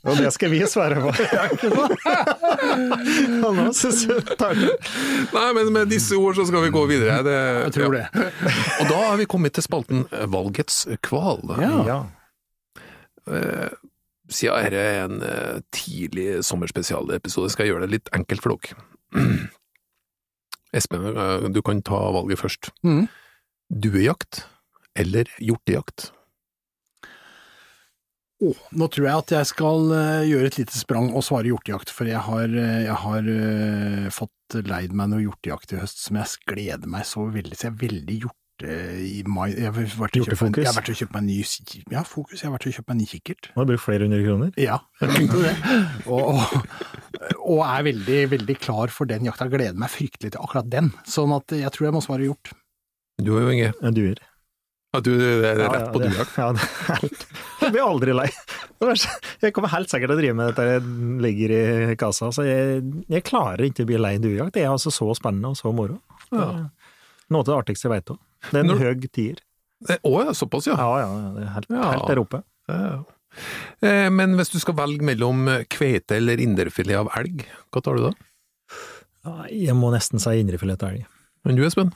Og 0.08 0.16
det 0.18 0.32
skal 0.32 0.50
vi 0.50 0.58
svare 0.66 0.96
på. 1.04 1.10
Nei, 5.32 5.52
men 5.56 5.72
med 5.72 5.88
disse 5.92 6.16
ord 6.18 6.36
så 6.36 6.46
skal 6.48 6.64
vi 6.66 6.72
gå 6.74 6.82
videre. 6.90 7.20
Det, 7.26 7.36
Jeg 7.66 7.72
tror 7.76 7.92
det. 7.96 8.06
Og 8.80 8.88
da 8.90 8.98
har 9.10 9.16
vi 9.20 9.26
kommet 9.30 9.52
til 9.56 9.62
spalten 9.66 10.04
Valgets 10.32 10.84
kval. 11.04 11.40
Ja. 11.60 11.84
Ja. 11.86 12.00
Eh, 13.28 13.68
Siden 14.32 14.64
dette 14.64 14.80
er 14.80 15.02
en 15.04 15.18
eh, 15.26 15.58
tidlig 15.76 16.38
sommerspesialepisode, 16.46 17.50
skal 17.52 17.66
jeg 17.66 17.74
gjøre 17.74 17.84
det 17.84 17.90
litt 17.98 18.08
enkelt 18.16 18.40
for 18.40 18.54
dere. 18.56 18.78
Espen, 20.76 21.04
eh, 21.12 21.48
du 21.52 21.60
kan 21.64 21.82
ta 21.84 22.00
valget 22.16 22.40
først. 22.40 22.72
Mm. 22.86 23.06
Duejakt 23.72 24.44
eller 24.98 25.28
hjortejakt? 25.40 26.10
Åh, 28.42 28.58
nå 28.74 28.88
tror 28.90 29.06
jeg 29.06 29.20
at 29.22 29.32
jeg 29.36 29.48
skal 29.52 29.92
eh, 29.94 30.24
gjøre 30.32 30.48
et 30.50 30.56
lite 30.58 30.74
sprang 30.74 31.12
og 31.14 31.22
svare 31.22 31.46
hjortejakt, 31.52 31.92
for 31.94 32.08
jeg 32.10 32.18
har, 32.26 32.48
eh, 32.50 32.80
jeg 32.88 32.96
har 33.04 33.28
uh, 33.30 34.06
fått 34.10 34.56
leid 34.66 34.94
meg 34.98 35.12
noe 35.12 35.22
hjortejakt 35.22 35.76
i 35.76 35.78
høst 35.78 36.02
som 36.02 36.18
jeg 36.18 36.40
gleder 36.50 36.90
meg 36.90 37.06
så 37.08 37.28
veldig, 37.30 37.54
så 37.54 37.68
jeg 37.68 37.74
er 37.76 37.82
veldig 37.84 38.16
hjorte 38.24 38.38
i 38.62 39.22
mai 39.26 39.48
Jeg 39.54 39.64
har 39.64 39.74
vært 39.74 40.18
og 40.20 40.26
kjøpt 40.28 40.42
meg- 40.44 40.58
jeg 40.60 40.68
har 40.68 40.76
vært 40.76 40.90
og 40.92 40.98
kjøpt 41.00 41.14
meg 41.14 41.22
en 41.22 41.30
ny 41.30 41.38
Ja, 41.90 42.02
fokus. 42.06 42.42
Jeg 42.42 42.46
har 42.50 42.52
vært 42.58 42.66
og 42.68 42.74
kjøpt 42.76 42.88
meg 42.88 42.94
en 42.94 43.00
ny 43.00 43.06
kikkert. 43.10 43.48
Du 43.54 43.64
brukt 43.64 43.82
flere 43.82 44.06
hundre 44.06 44.20
kroner. 44.22 44.52
Ja, 44.60 44.76
jeg 45.00 45.14
tenkte 45.16 45.40
det. 45.46 45.54
Og, 46.06 46.34
og, 46.34 46.81
og 47.52 47.62
er 47.66 47.84
veldig, 47.90 48.18
veldig 48.32 48.56
klar 48.62 48.92
for 48.94 49.08
den 49.10 49.28
jakta. 49.28 49.46
Gleder 49.52 49.76
meg 49.78 49.92
fryktelig 49.92 50.32
til 50.34 50.40
akkurat 50.42 50.68
den. 50.72 50.90
Sånn 51.08 51.32
at 51.36 51.52
jeg 51.58 51.70
tror 51.74 51.88
jeg 51.90 51.94
må 51.96 52.02
svare 52.04 52.26
gjort. 52.30 52.52
Du 53.22 53.34
er 53.36 53.44
jo 53.44 53.52
Inge. 53.54 53.72
En 53.84 53.94
duer. 53.96 54.20
Ja, 54.92 55.00
du, 55.00 55.10
er 55.16 55.56
rett 55.56 55.72
ja, 55.72 55.84
på 55.92 56.00
det- 56.02 56.10
duejakt. 56.12 56.34
Ja, 56.36 56.48
er 56.52 56.98
helt 57.00 57.22
Jeg 57.62 57.72
blir 57.72 57.84
aldri 57.86 58.12
lei. 58.16 58.26
Jeg 59.40 59.52
kommer 59.54 59.70
helt 59.72 59.88
sikkert 59.92 60.10
til 60.10 60.16
å 60.16 60.20
drive 60.20 60.34
med 60.36 60.50
dette 60.50 60.64
jeg 60.66 60.82
ligger 61.22 61.52
i 61.92 61.94
kassa, 62.00 62.28
så 62.34 62.44
jeg, 62.44 62.82
jeg 63.08 63.22
klarer 63.24 63.62
ikke 63.68 63.86
å 63.86 63.88
bli 63.92 64.00
lei 64.02 64.16
duejakt. 64.20 64.52
Det 64.56 64.64
er 64.66 64.72
altså 64.72 64.90
så 64.92 65.06
spennende 65.16 65.52
og 65.54 65.56
så 65.60 65.72
moro. 65.72 66.00
Ja. 66.34 66.48
Noe 67.32 67.40
av 67.44 67.46
det 67.48 67.54
artigste 67.60 67.86
jeg 67.88 67.94
veit 67.94 68.12
òg. 68.12 68.18
Det 68.50 68.58
er 68.58 68.64
en 68.64 68.72
Når- 68.72 68.82
høy 68.82 69.08
tier. 69.14 69.40
Å 69.88 70.12
ja, 70.26 70.32
såpass, 70.36 70.66
ja. 70.68 70.76
Ja, 70.78 70.90
ja, 71.02 71.30
det 71.38 71.42
er 71.46 71.52
helt, 71.56 71.70
Ja. 71.72 71.86
helt 71.94 72.08
der 72.10 72.20
oppe. 72.22 72.42
Ja. 72.68 72.74
Eh, 72.74 73.00
Men 73.82 74.36
hvis 74.38 74.52
du 74.52 74.58
skal 74.62 74.76
velge 74.78 75.04
mellom 75.06 75.46
kveite 75.72 76.18
eller 76.18 76.40
indrefilet 76.42 77.00
av 77.00 77.08
elg, 77.18 77.44
hva 77.72 77.82
tar 77.82 77.98
du 77.98 78.08
da? 78.08 78.12
Jeg 79.50 79.74
må 79.78 79.92
nesten 79.94 80.22
si 80.22 80.34
indrefilet 80.40 80.82
av 80.82 80.92
elg. 80.92 81.06
Men 81.46 81.58
du, 81.58 81.64
Espen? 81.66 81.90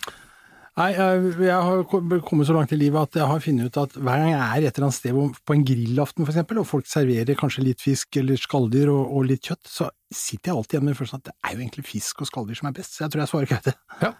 Nei, 0.76 0.90
jeg, 0.92 1.30
jeg 1.40 1.56
har 1.56 1.86
kommet 1.88 2.44
så 2.44 2.52
langt 2.52 2.72
i 2.74 2.76
livet 2.76 3.08
at 3.08 3.16
jeg 3.16 3.28
har 3.30 3.40
funnet 3.40 3.70
ut 3.70 3.78
at 3.80 3.94
hver 3.96 4.20
gang 4.20 4.34
jeg 4.34 4.40
er 4.44 4.66
et 4.66 4.76
eller 4.76 4.86
annet 4.90 4.96
sted 4.98 5.38
på 5.48 5.54
en 5.54 5.62
grillaften 5.64 6.26
for 6.26 6.34
eksempel, 6.34 6.60
og 6.60 6.68
folk 6.68 6.90
serverer 6.90 7.38
kanskje 7.40 7.64
litt 7.64 7.80
fisk 7.80 8.18
eller 8.20 8.36
skalldyr 8.40 8.92
og, 8.92 9.14
og 9.16 9.24
litt 9.30 9.48
kjøtt, 9.48 9.62
så 9.72 9.88
sitter 10.12 10.52
jeg 10.52 10.58
alltid 10.58 10.76
igjen 10.76 10.90
med 10.90 10.98
følelsen 10.98 11.22
at 11.22 11.30
det 11.30 11.34
er 11.38 11.54
jo 11.54 11.62
egentlig 11.62 11.86
fisk 11.88 12.20
og 12.20 12.28
skalldyr 12.28 12.60
som 12.60 12.68
er 12.68 12.76
best, 12.76 12.92
så 12.92 13.06
jeg 13.06 13.14
tror 13.14 13.24
jeg 13.24 13.32
svarer 13.32 13.50
kveite. 13.54 13.74
Ja. 14.04 14.12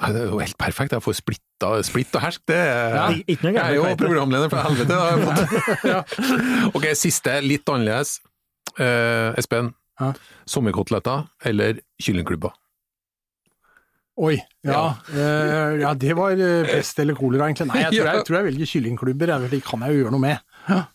Nei, 0.00 0.10
det 0.16 0.20
er 0.22 0.30
jo 0.32 0.38
helt 0.40 0.56
perfekt. 0.56 0.94
Jeg 0.96 1.04
får 1.04 1.16
splitta, 1.18 1.70
splitt 1.84 2.14
og 2.16 2.22
hersk. 2.24 2.40
Det 2.48 2.56
er, 2.56 2.94
Ja, 2.96 3.04
Ikke 3.28 3.44
noe 3.50 3.52
jeg 3.52 3.60
er 3.60 3.74
jo 3.76 3.90
programleder 4.00 4.48
for 4.48 4.64
helvete. 4.64 4.96
Jeg 5.84 6.72
ok, 6.78 6.86
siste, 6.96 7.36
litt 7.44 7.68
annerledes. 7.68 8.16
Eh, 8.80 9.36
Espen, 9.40 9.74
Ja. 10.00 10.14
sommerkoteletter 10.48 11.26
eller 11.44 11.82
kyllingklubber? 12.00 12.54
Oi, 14.20 14.34
ja, 14.66 14.80
eh, 15.16 15.78
ja 15.80 15.90
det 15.96 16.12
var 16.16 16.32
eh, 16.36 16.64
pest 16.68 16.98
eller 17.00 17.16
kolera 17.16 17.46
egentlig. 17.48 17.68
Nei, 17.70 17.82
jeg 17.86 17.92
tror 17.94 18.06
jeg, 18.10 18.16
Ja. 18.20 18.24
tror 18.26 18.36
jeg 18.40 18.46
velger 18.50 18.70
kyllingklubber, 18.72 19.32
for 19.36 19.52
det 19.52 19.60
kan 19.64 19.84
jeg 19.84 19.94
jo 19.94 20.02
gjøre 20.02 20.14
noe 20.16 20.24
med. 20.24 20.42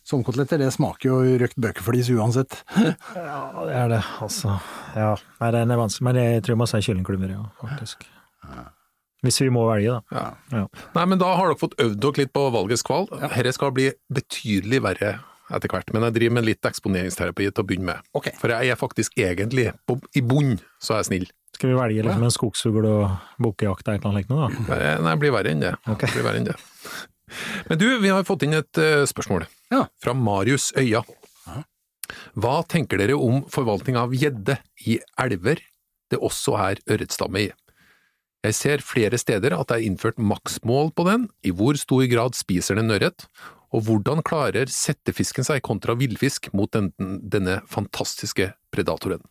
Sommerkoteletter, 0.05 0.61
det 0.61 0.71
smaker 0.75 1.09
jo 1.09 1.21
røkt 1.41 1.57
bøkeflis 1.61 2.09
uansett. 2.17 2.57
Ja, 3.17 3.39
det 3.65 3.73
er 3.83 3.89
det, 3.95 4.01
altså. 4.21 4.57
Ja, 4.97 5.13
Nei, 5.41 5.51
den 5.57 5.73
er 5.73 5.81
vanskelig, 5.81 6.05
men 6.09 6.21
jeg 6.21 6.43
tror 6.45 6.53
jeg 6.55 6.61
må 6.61 6.67
si 6.73 6.81
kyllingklubber, 6.89 7.33
ja, 7.37 7.45
faktisk. 7.61 8.05
Hvis 9.23 9.39
vi 9.41 9.47
må 9.53 9.63
velge, 9.69 9.95
da. 9.95 10.17
Ja. 10.17 10.59
Ja. 10.59 10.89
Nei, 10.97 11.05
men 11.11 11.21
da 11.21 11.31
har 11.37 11.49
dere 11.49 11.59
fått 11.59 11.77
øvd 11.81 12.01
dere 12.03 12.25
litt 12.25 12.33
på 12.35 12.43
valgets 12.53 12.83
kval. 12.85 13.07
Dette 13.21 13.55
skal 13.55 13.73
bli 13.75 13.87
betydelig 14.13 14.81
verre 14.85 15.15
etter 15.53 15.69
hvert, 15.69 15.91
men 15.93 16.05
jeg 16.07 16.15
driver 16.17 16.35
med 16.39 16.47
litt 16.47 16.65
eksponeringsterapi 16.65 17.47
til 17.47 17.63
å 17.63 17.67
begynne 17.69 17.89
med. 17.91 18.05
Okay. 18.17 18.33
For 18.41 18.53
jeg 18.53 18.73
er 18.73 18.79
faktisk 18.79 19.17
egentlig, 19.21 19.69
på, 19.85 19.97
i 20.17 20.23
bunnen, 20.25 20.59
så 20.81 20.95
er 20.95 21.03
jeg 21.03 21.09
snill. 21.09 21.27
Skal 21.55 21.71
vi 21.71 21.75
velge 21.77 22.05
liksom 22.05 22.23
en 22.27 22.33
skogsfugl 22.33 22.87
og 22.89 23.03
bukkejakt 23.45 23.91
eller 23.93 24.09
noe 24.09 24.25
nå, 24.27 24.39
da? 24.41 24.63
Nei, 24.69 24.79
Nei, 25.05 25.11
det 25.13 25.19
blir 25.21 25.35
verre 25.35 25.53
enn 25.53 25.61
det. 25.63 25.75
Okay. 25.85 26.09
Det 26.09 26.17
blir 26.17 26.25
verre 26.27 26.41
enn 26.41 26.49
det. 26.49 26.57
Men 27.69 27.79
du, 27.81 27.85
vi 28.03 28.11
har 28.11 28.25
fått 28.27 28.43
inn 28.45 28.57
et 28.57 28.81
uh, 28.81 29.05
spørsmål. 29.09 29.47
Ja. 29.73 29.85
Fra 30.03 30.13
Marius 30.17 30.71
Øya. 30.77 31.05
Hva 32.37 32.59
tenker 32.69 32.99
dere 33.01 33.15
om 33.17 33.43
forvaltning 33.49 33.97
av 33.97 34.13
gjedde 34.13 34.59
i 34.85 34.99
elver 35.21 35.61
det 36.11 36.19
også 36.21 36.57
er 36.61 36.81
ørretstamme 36.91 37.47
i? 37.47 37.47
Jeg 38.45 38.53
ser 38.53 38.83
flere 38.85 39.17
steder 39.17 39.55
at 39.57 39.71
det 39.71 39.79
er 39.79 39.85
innført 39.87 40.19
maksmål 40.21 40.91
på 40.93 41.05
den, 41.07 41.29
i 41.41 41.53
hvor 41.55 41.77
stor 41.81 42.03
grad 42.11 42.37
spiser 42.37 42.77
den 42.77 42.93
ørret, 42.93 43.25
og 43.73 43.87
hvordan 43.87 44.21
klarer 44.25 44.69
settefisken 44.69 45.47
seg 45.47 45.63
kontra 45.65 45.95
villfisk 45.97 46.51
mot 46.53 46.69
den, 46.75 46.91
denne 46.99 47.63
fantastiske 47.71 48.51
predatoren? 48.75 49.23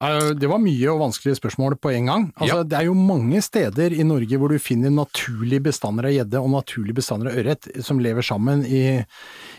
Eh, 0.00 0.30
Det 0.40 0.48
var 0.48 0.58
mye 0.62 0.88
og 0.92 1.00
vanskelige 1.02 1.36
spørsmål 1.40 1.76
på 1.80 1.90
en 1.94 2.06
gang. 2.06 2.32
Altså, 2.40 2.56
Ja. 2.56 2.62
Det 2.64 2.78
er 2.78 2.84
jo 2.86 2.94
mange 2.94 3.40
steder 3.42 3.92
i 3.92 4.02
Norge 4.02 4.38
hvor 4.38 4.48
du 4.48 4.58
finner 4.58 4.90
naturlige 4.90 5.60
bestander 5.62 6.04
av 6.08 6.12
gjedde 6.16 6.40
og 6.40 6.50
naturlige 6.50 6.94
bestander 6.96 7.30
av 7.30 7.36
ørret 7.36 7.68
som 7.84 7.98
lever 8.00 8.22
sammen 8.22 8.64
i, 8.64 9.04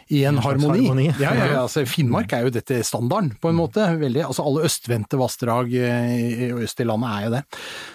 i 0.10 0.24
en 0.26 0.38
En 0.38 0.42
harmoni. 0.44 0.88
harmoni. 0.88 1.06
Ja, 1.20 1.34
ja, 1.36 1.62
altså, 1.62 1.86
Finnmark 1.86 2.34
er 2.34 2.44
jo 2.46 2.50
dette 2.50 2.82
standarden, 2.84 3.36
på 3.40 3.50
en 3.50 3.56
måte. 3.56 3.86
Veldig, 4.00 4.24
altså 4.26 4.44
Alle 4.46 4.66
østvendte 4.66 5.18
vassdrag 5.20 5.74
eh, 5.74 6.48
i 6.48 6.52
øst 6.52 6.80
i 6.82 6.86
landet 6.90 7.10
er 7.12 7.24
jo 7.26 7.32
det. 7.36 7.44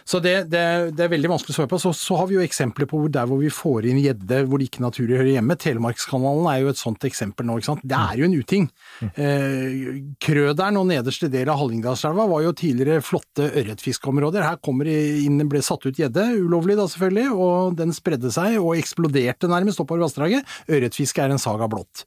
Så 0.06 0.20
det, 0.22 0.34
det, 0.50 0.94
det 0.96 1.04
er 1.04 1.08
veldig 1.12 1.28
vanskelig 1.34 1.50
å 1.50 1.58
svare 1.60 1.68
på. 1.74 1.80
Så, 1.82 1.92
så 1.98 2.16
har 2.20 2.26
vi 2.30 2.36
jo 2.38 2.44
eksempler 2.46 2.86
på 2.86 3.00
hvor 3.02 3.10
der 3.10 3.26
hvor 3.26 3.38
vi 3.42 3.50
får 3.50 3.86
inn 3.90 3.98
gjedde 3.98 4.44
hvor 4.46 4.58
det 4.62 4.70
ikke 4.70 4.84
naturlig 4.86 5.18
hører 5.18 5.32
hjemme. 5.34 5.56
Telemarkskanalen 5.58 6.46
er 6.54 6.62
jo 6.62 6.68
et 6.70 6.78
sånt 6.78 7.02
eksempel 7.04 7.44
nå. 7.46 7.58
ikke 7.58 7.72
sant? 7.74 7.82
Det 7.82 7.98
er 7.98 8.22
jo 8.22 8.24
en 8.30 8.38
uting. 8.38 8.70
Eh, 9.16 10.00
Krøderen 10.22 10.76
og 10.78 10.86
nederste 10.88 11.28
del 11.32 11.48
av 11.50 11.58
Hallingdalselva 11.60 12.26
var 12.36 12.44
jo 12.46 12.52
tidligere 12.56 13.02
flotte 13.04 13.48
ørretfiskeområder. 13.56 14.44
Her 14.46 14.60
kommer 14.64 14.88
det 14.88 14.96
inn, 15.24 15.40
ble 15.50 15.62
satt 15.64 15.86
ut 15.88 15.96
gjedde, 15.98 16.26
ulovlig 16.44 16.76
da 16.78 16.86
selvfølgelig, 16.92 17.26
og 17.32 17.74
den 17.80 17.94
spredde 17.96 18.30
seg 18.34 18.58
og 18.60 18.74
eksploderte 18.78 19.50
nærmest 19.50 19.80
oppover 19.82 20.04
vassdraget. 20.06 20.46
Ørretfiske 20.70 21.24
er 21.24 21.34
en 21.34 21.42
saga 21.42 21.68
blått. 21.72 22.04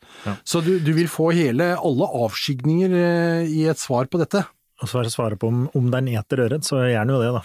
Så 0.48 0.62
du, 0.66 0.76
du 0.80 0.94
vil 0.98 1.10
få 1.12 1.32
hele, 1.36 1.74
alle 1.76 2.08
avskygninger 2.24 2.96
eh, 3.02 3.52
i 3.52 3.66
et 3.72 3.82
svar 3.82 4.08
på 4.12 4.22
dette. 4.22 4.46
Og 4.80 4.88
så 4.88 5.02
er 5.02 5.10
det 5.10 5.12
svaret 5.16 5.40
på 5.42 5.50
om, 5.52 5.66
om 5.76 5.90
den 5.92 6.08
eter 6.16 6.46
ørret, 6.46 6.64
så 6.64 6.80
gjør 6.88 7.04
den 7.04 7.16
jo 7.18 7.22
det, 7.26 7.32
da. 7.36 7.44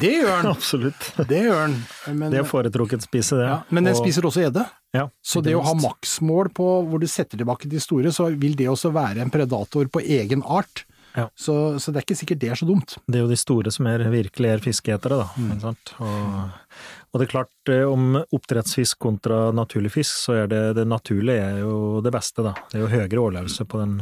Det 0.00 0.12
gjør 0.16 0.40
den. 0.40 0.50
Absolutt. 0.56 1.10
Det 1.28 1.42
gjør 1.44 1.60
den. 1.66 1.76
Men, 2.16 2.32
Det 2.32 2.40
er 2.40 2.48
foretrukket 2.48 3.04
spise, 3.04 3.36
det. 3.38 3.50
ja, 3.50 3.58
men 3.70 3.84
den 3.86 3.94
Og- 3.94 4.00
spiser 4.00 4.24
også 4.26 4.46
gjedde. 4.46 4.64
ja, 4.96 5.04
Så 5.22 5.42
ikke 5.42 5.50
det 5.50 5.56
å 5.60 5.64
ha 5.68 5.74
maksmål 5.78 6.50
på 6.56 6.68
hvor 6.88 7.02
du 7.02 7.06
setter 7.10 7.38
tilbake 7.42 7.68
de 7.70 7.82
store, 7.82 8.10
så 8.14 8.30
vil 8.32 8.56
det 8.58 8.70
også 8.72 8.90
være 8.96 9.22
en 9.26 9.30
predator 9.34 9.90
på 9.92 10.00
egen 10.02 10.42
art. 10.48 10.86
Ja. 11.16 11.30
Så, 11.34 11.54
så 11.80 11.92
det 11.92 12.00
er 12.00 12.06
ikke 12.06 12.18
sikkert 12.18 12.42
det 12.42 12.50
er 12.52 12.60
så 12.60 12.68
dumt. 12.68 12.98
Det 13.08 13.18
er 13.18 13.24
jo 13.24 13.30
de 13.32 13.38
store 13.40 13.72
som 13.74 13.88
er 13.88 14.04
virkelig 14.12 14.52
er 14.52 14.62
fiskeetere, 14.64 15.22
da. 15.22 15.28
Mm. 15.40 15.64
Og, 16.04 16.76
og 17.10 17.20
det 17.20 17.26
er 17.26 17.32
klart, 17.32 17.54
eh, 17.72 17.84
om 17.88 18.20
oppdrettsfisk 18.20 19.00
kontra 19.02 19.48
naturlig 19.56 19.94
fisk, 19.96 20.12
så 20.26 20.42
er 20.42 20.52
det 20.52 20.62
det 20.76 20.86
naturlige 20.90 21.48
er 21.54 21.64
jo 21.64 22.04
det 22.04 22.12
beste, 22.14 22.44
da. 22.44 22.52
Det 22.68 22.78
er 22.78 22.84
jo 22.84 22.92
høyere 22.92 23.22
overlevelse 23.22 23.66
på 23.68 23.80
den 23.80 23.98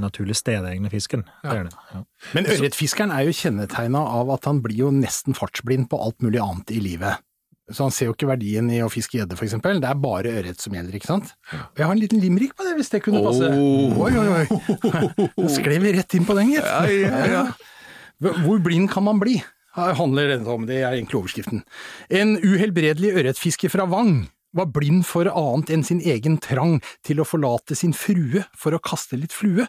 naturlig 0.00 0.36
stedegne 0.38 0.90
fisken. 0.90 1.26
Det 1.42 1.52
er 1.52 1.68
det. 1.68 1.76
Ja. 1.92 2.02
Men 2.36 2.48
ørretfiskeren 2.54 3.12
er 3.12 3.26
jo 3.26 3.36
kjennetegna 3.36 4.00
av 4.20 4.32
at 4.32 4.48
han 4.48 4.62
blir 4.64 4.86
jo 4.86 4.92
nesten 4.94 5.36
fartsblind 5.36 5.90
på 5.92 6.00
alt 6.00 6.24
mulig 6.24 6.40
annet 6.42 6.72
i 6.72 6.80
livet. 6.80 7.20
Så 7.66 7.82
han 7.82 7.94
ser 7.94 8.10
jo 8.10 8.14
ikke 8.14 8.28
verdien 8.30 8.68
i 8.70 8.78
å 8.84 8.90
fiske 8.92 9.18
gjedde, 9.18 9.34
for 9.38 9.46
eksempel. 9.48 9.80
Det 9.82 9.88
er 9.90 9.98
bare 9.98 10.34
ørret 10.38 10.62
som 10.62 10.74
gjelder, 10.76 10.94
ikke 10.98 11.08
sant. 11.08 11.32
Og 11.50 11.80
jeg 11.80 11.88
har 11.88 11.94
en 11.96 12.02
liten 12.02 12.22
limrik 12.22 12.54
på 12.54 12.66
det, 12.66 12.76
hvis 12.78 12.92
det 12.92 13.00
kunne 13.02 13.24
passe. 13.24 13.48
Oh. 13.50 13.96
Oi, 14.06 14.12
oi, 14.20 14.28
oi. 14.36 15.26
Nå 15.40 15.50
skled 15.50 15.82
vi 15.82 15.96
rett 15.96 16.14
inn 16.18 16.28
på 16.28 16.36
den, 16.38 16.54
gitt. 16.54 16.68
Ja, 16.68 16.86
ja, 16.86 17.24
ja. 17.32 18.36
Hvor 18.46 18.62
blind 18.62 18.92
kan 18.92 19.04
man 19.08 19.18
bli? 19.22 19.40
Her 19.76 19.98
handler 19.98 20.30
dette 20.30 20.48
om, 20.48 20.64
det 20.68 20.78
er 20.78 20.94
egentlig 20.94 21.18
overskriften. 21.18 21.66
En 22.08 22.36
uhelbredelig 22.40 23.12
ørretfisker 23.18 23.72
fra 23.72 23.84
Vang 23.90 24.28
var 24.56 24.70
blind 24.74 25.04
for 25.08 25.28
annet 25.30 25.70
enn 25.74 25.84
sin 25.86 26.00
egen 26.00 26.38
trang 26.42 26.78
til 27.06 27.20
å 27.22 27.26
forlate 27.28 27.76
sin 27.78 27.94
frue 27.96 28.42
for 28.56 28.76
å 28.76 28.80
kaste 28.82 29.18
litt 29.20 29.34
flue. 29.36 29.66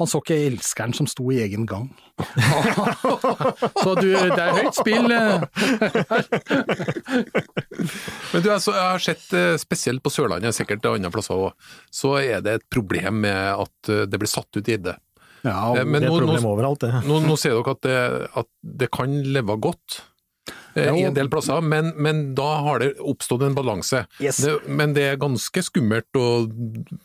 Han 0.00 0.10
så 0.10 0.20
ikke 0.22 0.38
elskeren 0.50 0.94
som 0.96 1.08
sto 1.10 1.28
i 1.34 1.40
egen 1.44 1.66
gang. 1.68 1.88
så 3.82 3.94
du, 3.98 4.08
det 4.12 4.40
er 4.40 4.54
høyt 4.60 4.76
spill. 4.78 5.10
eh. 5.12 5.42
Men 8.32 8.42
du, 8.42 8.50
altså, 8.52 8.72
jeg 8.74 8.86
har 8.92 9.02
sett 9.02 9.26
eh, 9.36 9.54
spesielt 9.60 10.02
på 10.04 10.12
Sørlandet, 10.12 10.56
sikkert 10.56 10.86
andre 10.90 11.10
plasser 11.14 11.36
òg, 11.48 11.68
så 11.92 12.16
er 12.22 12.44
det 12.44 12.58
et 12.60 12.66
problem 12.72 13.22
med 13.26 13.52
at 13.66 13.92
eh, 13.92 14.04
det 14.08 14.20
blir 14.22 14.30
satt 14.30 14.50
ut 14.58 14.66
gjedde. 14.72 14.96
Ja, 15.46 15.74
Men 15.84 16.00
Det 16.02 16.08
er 16.08 16.10
et 16.10 16.16
problem 16.16 16.42
nå, 16.42 16.52
overalt, 16.56 16.82
det. 16.82 17.02
nå, 17.06 17.20
nå 17.22 17.36
ser 17.38 17.54
dere 17.54 17.74
at 17.76 17.82
det, 17.86 17.98
at 18.42 18.48
det 18.82 18.88
kan 18.94 19.12
leve 19.36 19.58
godt 19.62 20.00
i 20.76 21.04
en 21.06 21.16
del 21.16 21.30
plasser, 21.32 21.62
men, 21.64 21.92
men 21.96 22.22
da 22.36 22.48
har 22.66 22.82
det 22.82 22.92
oppstått 23.00 23.44
en 23.46 23.56
balanse. 23.56 24.04
Yes. 24.22 24.40
Det, 24.44 24.56
men 24.68 24.94
det 24.96 25.06
er 25.12 25.20
ganske 25.20 25.62
skummelt 25.64 26.18
å, 26.18 26.26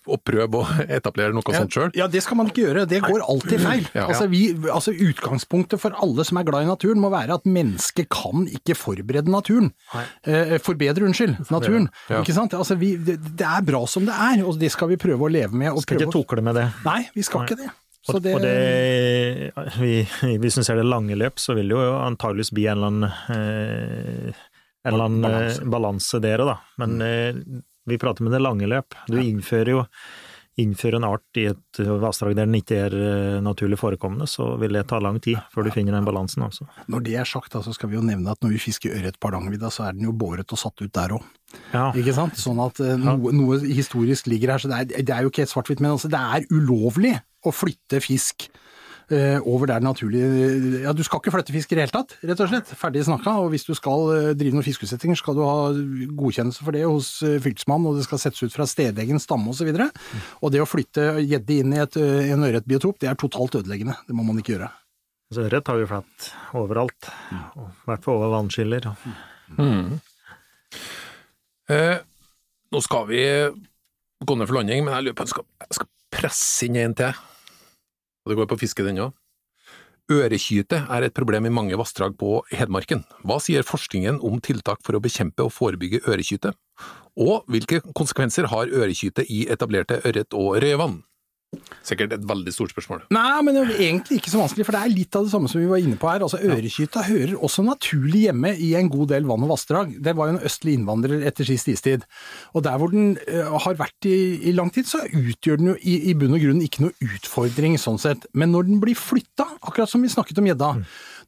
å 0.06 0.20
prøve 0.22 0.62
å 0.62 0.66
etablere 1.00 1.36
noe 1.36 1.56
sånt 1.56 1.76
sjøl. 1.76 1.92
Ja, 1.98 2.10
det 2.12 2.24
skal 2.26 2.40
man 2.42 2.52
ikke 2.52 2.66
gjøre. 2.68 2.86
Det 2.90 3.02
går 3.06 3.26
alltid 3.26 3.64
feil. 3.64 3.88
Ja. 3.96 4.08
Altså, 4.08 4.28
vi, 4.32 4.44
altså, 4.72 4.94
utgangspunktet 4.96 5.82
for 5.82 5.96
alle 6.04 6.26
som 6.28 6.40
er 6.42 6.48
glad 6.48 6.68
i 6.68 6.72
naturen, 6.72 7.02
må 7.04 7.12
være 7.14 7.40
at 7.40 7.48
mennesket 7.50 8.12
kan 8.14 8.48
ikke 8.52 8.78
forberede 8.78 9.32
naturen. 9.32 9.72
Eh, 10.24 10.58
forbedre, 10.64 11.08
unnskyld, 11.08 11.38
naturen. 11.54 11.90
Ja. 12.10 12.22
Ikke 12.22 12.36
sant? 12.38 12.56
Altså, 12.58 12.78
vi, 12.82 12.96
det, 13.00 13.20
det 13.40 13.48
er 13.48 13.66
bra 13.68 13.86
som 13.90 14.08
det 14.08 14.16
er, 14.16 14.44
og 14.46 14.60
det 14.62 14.72
skal 14.74 14.92
vi 14.92 15.00
prøve 15.02 15.28
å 15.28 15.32
leve 15.32 15.56
med. 15.56 15.72
Og 15.74 15.86
Skal 15.86 16.00
prøve 16.00 16.10
ikke 16.10 16.20
tukle 16.20 16.46
med 16.46 16.60
det. 16.60 16.68
Nei, 16.88 17.04
vi 17.16 17.26
skal 17.26 17.48
ikke 17.48 17.62
det. 17.64 17.72
Så 18.02 18.18
det... 18.20 18.34
og 18.34 18.42
det, 18.42 19.52
vi, 19.78 19.92
hvis 20.42 20.58
vi 20.58 20.64
ser 20.66 20.80
det 20.80 20.88
lange 20.88 21.18
løp, 21.20 21.38
så 21.42 21.54
vil 21.58 21.70
det 21.70 21.78
jo 21.78 21.92
antageligvis 22.02 22.54
bli 22.58 22.66
en 22.72 22.80
eller 22.80 22.90
annen, 22.90 23.12
eh, 23.36 24.42
en 24.82 24.94
eller 24.96 25.06
annen 25.06 25.28
Balanse. 25.28 25.70
balanse. 25.76 26.24
der 26.24 26.42
òg, 26.42 26.50
da. 26.50 26.58
Men 26.82 26.98
eh, 27.06 27.62
vi 27.86 28.02
prater 28.02 28.26
med 28.26 28.34
det 28.34 28.42
lange 28.42 28.70
løp. 28.70 28.98
Du 29.10 29.20
innfører 29.22 29.76
jo 29.76 29.86
innfører 30.60 30.98
en 31.00 31.08
art 31.08 31.40
i 31.40 31.46
et 31.48 31.80
vassdrag 31.80 32.34
der 32.36 32.48
den 32.48 32.58
ikke 32.60 32.80
er 32.88 32.96
eh, 32.96 33.38
naturlig 33.44 33.80
forekommende, 33.80 34.28
så 34.28 34.50
vil 34.62 34.76
det 34.76 34.84
ta 34.90 35.00
lang 35.02 35.20
tid 35.24 35.40
før 35.54 35.66
du 35.66 35.72
finner 35.74 35.96
den 35.96 36.08
balansen, 36.08 36.44
altså. 36.44 36.68
Når 36.92 37.06
det 37.08 37.16
er 37.22 37.30
sagt, 37.30 37.56
så 37.56 37.76
skal 37.76 37.92
vi 37.92 37.98
jo 37.98 38.04
nevne 38.06 38.34
at 38.34 38.44
når 38.44 38.56
vi 38.58 38.64
fisker 38.66 38.98
ørret 38.98 39.20
på 39.20 39.30
Hardangervidda, 39.30 39.72
så 39.72 39.88
er 39.88 39.96
den 39.96 40.10
jo 40.10 40.16
båret 40.16 40.52
og 40.52 40.60
satt 40.60 40.84
ut 40.84 40.92
der 40.98 41.16
òg. 41.16 41.26
Ja. 41.72 41.88
Ikke 41.98 42.16
sant? 42.16 42.40
Sånn 42.40 42.60
at 42.64 42.84
eh, 42.84 42.98
noe, 43.00 43.34
noe 43.36 43.60
historisk 43.64 44.28
ligger 44.32 44.56
her. 44.56 44.64
Så 44.64 44.72
det 44.72 44.82
er, 44.82 45.06
det 45.08 45.16
er 45.16 45.26
jo 45.26 45.32
ikke 45.32 45.46
helt 45.46 45.54
svart-hvitt, 45.54 45.84
men 45.84 45.96
altså, 45.96 46.12
det 46.12 46.20
er 46.20 46.48
ulovlig 46.52 47.16
å 47.46 47.54
flytte 47.56 48.02
fisk 48.04 48.50
eh, 49.12 49.40
over 49.48 49.70
der 49.72 49.84
naturlig 49.84 50.22
Ja, 50.84 50.94
du 50.96 51.04
skal 51.06 51.22
ikke 51.22 51.34
flytte 51.34 51.54
fisk 51.56 51.72
i 51.72 51.78
det 51.78 51.86
hele 51.86 51.96
tatt, 51.96 52.16
rett 52.24 52.44
og 52.44 52.52
slett. 52.52 52.72
Ferdig 52.80 53.06
snakka. 53.08 53.36
Og 53.44 53.52
hvis 53.54 53.66
du 53.68 53.74
skal 53.78 54.06
eh, 54.16 54.28
drive 54.38 54.58
noen 54.58 54.66
fiskeutsettinger, 54.66 55.20
skal 55.20 55.38
du 55.38 55.44
ha 55.46 55.72
godkjennelse 56.20 56.66
for 56.66 56.78
det 56.78 56.84
hos 56.88 57.14
eh, 57.28 57.40
fylkesmannen, 57.44 57.90
og 57.92 58.00
det 58.00 58.06
skal 58.08 58.22
settes 58.22 58.44
ut 58.46 58.56
fra 58.56 58.68
stedegen 58.70 59.22
stamme 59.22 59.54
osv. 59.54 59.72
Og, 59.72 59.82
så 59.82 60.36
og 60.42 60.54
det 60.54 60.64
å 60.64 60.70
flytte 60.70 61.10
gjedde 61.22 61.58
inn 61.64 61.76
i 61.76 61.82
et, 61.84 61.98
eh, 62.00 62.32
en 62.36 62.48
ørretbiotop, 62.48 63.02
det 63.02 63.12
er 63.12 63.20
totalt 63.20 63.60
ødeleggende. 63.62 63.98
Det 64.08 64.18
må 64.18 64.26
man 64.28 64.40
ikke 64.42 64.56
gjøre. 64.56 64.72
Så 65.32 65.46
ørret 65.46 65.70
har 65.72 65.80
vi 65.80 65.88
flatt 65.88 66.32
overalt, 66.60 67.12
i 67.32 67.66
hvert 67.88 68.04
fall 68.04 68.18
over 68.20 68.34
vannskiller. 68.34 68.90
Eh, 71.72 71.98
nå 72.72 72.80
skal 72.84 73.06
vi 73.08 73.22
gå 74.22 74.36
ned 74.36 74.50
for 74.50 74.58
landing, 74.60 74.84
men 74.84 74.98
jeg 74.98 75.08
lurer 75.08 75.18
på 75.18 75.28
om 75.30 75.46
jeg 75.64 75.78
skal 75.78 75.90
presse 76.12 76.68
inn 76.68 76.80
en 76.82 76.96
til. 77.00 77.22
Og 78.22 78.32
det 78.32 78.38
går 78.40 78.50
på 78.52 78.60
fiske, 78.62 78.86
den 78.86 79.02
òg. 79.02 79.14
Ørekyte 80.12 80.82
er 80.92 81.06
et 81.06 81.14
problem 81.16 81.46
i 81.48 81.54
mange 81.54 81.78
vassdrag 81.80 82.18
på 82.20 82.42
Hedmarken. 82.52 83.06
Hva 83.24 83.38
sier 83.40 83.64
forskningen 83.64 84.20
om 84.26 84.42
tiltak 84.44 84.82
for 84.84 84.98
å 84.98 85.04
bekjempe 85.04 85.46
og 85.46 85.54
forebygge 85.56 86.02
ørekyte? 86.10 86.52
Og 87.22 87.48
hvilke 87.52 87.80
konsekvenser 87.96 88.50
har 88.52 88.72
ørekyte 88.72 89.24
i 89.24 89.46
etablerte 89.52 90.02
ørret- 90.04 90.36
og 90.36 90.60
rødvann? 90.64 91.00
Sikkert 91.84 92.14
et 92.16 92.24
veldig 92.24 92.52
stort 92.56 92.72
spørsmål. 92.72 93.02
Nei, 93.12 93.42
men 93.44 93.58
det 93.58 93.64
er 93.66 93.82
egentlig 93.90 94.22
ikke 94.22 94.32
så 94.32 94.40
vanskelig, 94.40 94.64
for 94.64 94.78
det 94.78 94.84
er 94.86 94.94
litt 94.94 95.18
av 95.20 95.26
det 95.26 95.34
samme 95.34 95.50
som 95.52 95.60
vi 95.60 95.68
var 95.68 95.82
inne 95.84 95.98
på 96.00 96.08
her. 96.08 96.24
Altså, 96.24 96.40
Ørekyta 96.48 97.04
hører 97.04 97.34
også 97.44 97.66
naturlig 97.68 98.22
hjemme 98.30 98.54
i 98.56 98.70
en 98.80 98.92
god 98.94 99.12
del 99.12 99.28
vann 99.28 99.44
og 99.44 99.52
vassdrag. 99.52 99.98
Det 100.00 100.14
var 100.16 100.30
jo 100.30 100.38
en 100.38 100.48
østlig 100.48 100.78
innvandrer 100.80 101.26
etter 101.28 101.50
sist 101.50 101.68
istid. 101.74 102.06
Og 102.56 102.64
der 102.64 102.80
hvor 102.80 102.94
den 102.94 103.18
eh, 103.26 103.52
har 103.66 103.76
vært 103.82 104.08
i, 104.08 104.16
i 104.48 104.56
lang 104.56 104.72
tid, 104.72 104.88
så 104.88 105.04
utgjør 105.04 105.60
den 105.60 105.74
jo 105.74 105.76
i, 105.82 105.98
i 106.14 106.16
bunn 106.16 106.38
og 106.38 106.46
grunn 106.46 106.64
ikke 106.64 106.86
noe 106.86 107.12
utfordring 107.18 107.76
sånn 107.82 108.00
sett. 108.00 108.30
Men 108.32 108.56
når 108.56 108.70
den 108.70 108.80
blir 108.86 108.96
flytta, 108.96 109.50
akkurat 109.60 109.92
som 109.92 110.08
vi 110.08 110.14
snakket 110.14 110.40
om 110.40 110.48
gjedda, 110.48 110.76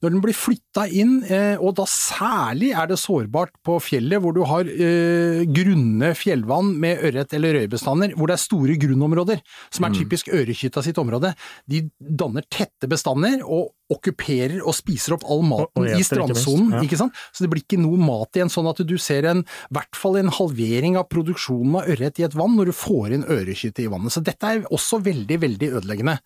når 0.03 0.13
den 0.13 0.23
blir 0.23 0.35
flytta 0.35 0.85
inn, 0.91 1.13
eh, 1.31 1.55
og 1.57 1.77
da 1.79 1.85
særlig 1.89 2.73
er 2.75 2.89
det 2.91 2.99
sårbart 2.99 3.53
på 3.63 3.77
fjellet 3.83 4.19
hvor 4.23 4.35
du 4.35 4.41
har 4.49 4.67
eh, 4.67 5.43
grunne 5.47 6.11
fjellvann 6.19 6.73
med 6.83 7.05
ørret 7.07 7.35
eller 7.37 7.55
røybestander, 7.61 8.17
hvor 8.17 8.27
det 8.29 8.35
er 8.37 8.43
store 8.43 8.75
grunnområder, 8.81 9.39
som 9.73 9.87
er 9.87 9.95
typisk 9.95 10.31
ørekytta 10.33 10.83
sitt 10.83 10.99
område, 10.99 11.33
de 11.71 11.85
danner 11.99 12.43
tette 12.51 12.89
bestander 12.91 13.39
og 13.45 13.71
okkuperer 13.93 14.61
og 14.63 14.73
spiser 14.75 15.13
opp 15.17 15.25
all 15.29 15.43
maten 15.45 15.85
i 15.85 16.01
strandsonen. 16.05 16.71
ikke 16.71 16.79
Ja. 16.79 16.83
ikke 16.87 16.97
sant? 16.97 17.19
Så 17.31 17.43
det 17.43 17.49
blir 17.51 17.61
ikke 17.61 17.79
noe 17.81 17.99
mat 17.99 18.33
igjen, 18.33 18.49
sånn 18.49 18.69
at 18.69 18.79
du 18.87 18.95
ser 18.97 19.27
en, 19.29 19.43
i 19.43 19.73
hvert 19.75 19.95
fall 19.99 20.17
en 20.17 20.31
halvering 20.33 20.97
av 20.97 21.09
produksjonen 21.11 21.75
av 21.77 21.91
ørret 21.93 22.19
i 22.19 22.25
et 22.25 22.33
vann 22.33 22.55
når 22.57 22.71
du 22.71 22.73
får 22.73 23.13
inn 23.13 23.27
ørekytte 23.27 23.83
i 23.83 23.91
vannet. 23.91 24.15
Så 24.15 24.23
dette 24.23 24.49
er 24.49 24.63
også 24.73 25.01
veldig, 25.03 25.37
veldig 25.43 25.69
ødeleggende. 25.77 26.17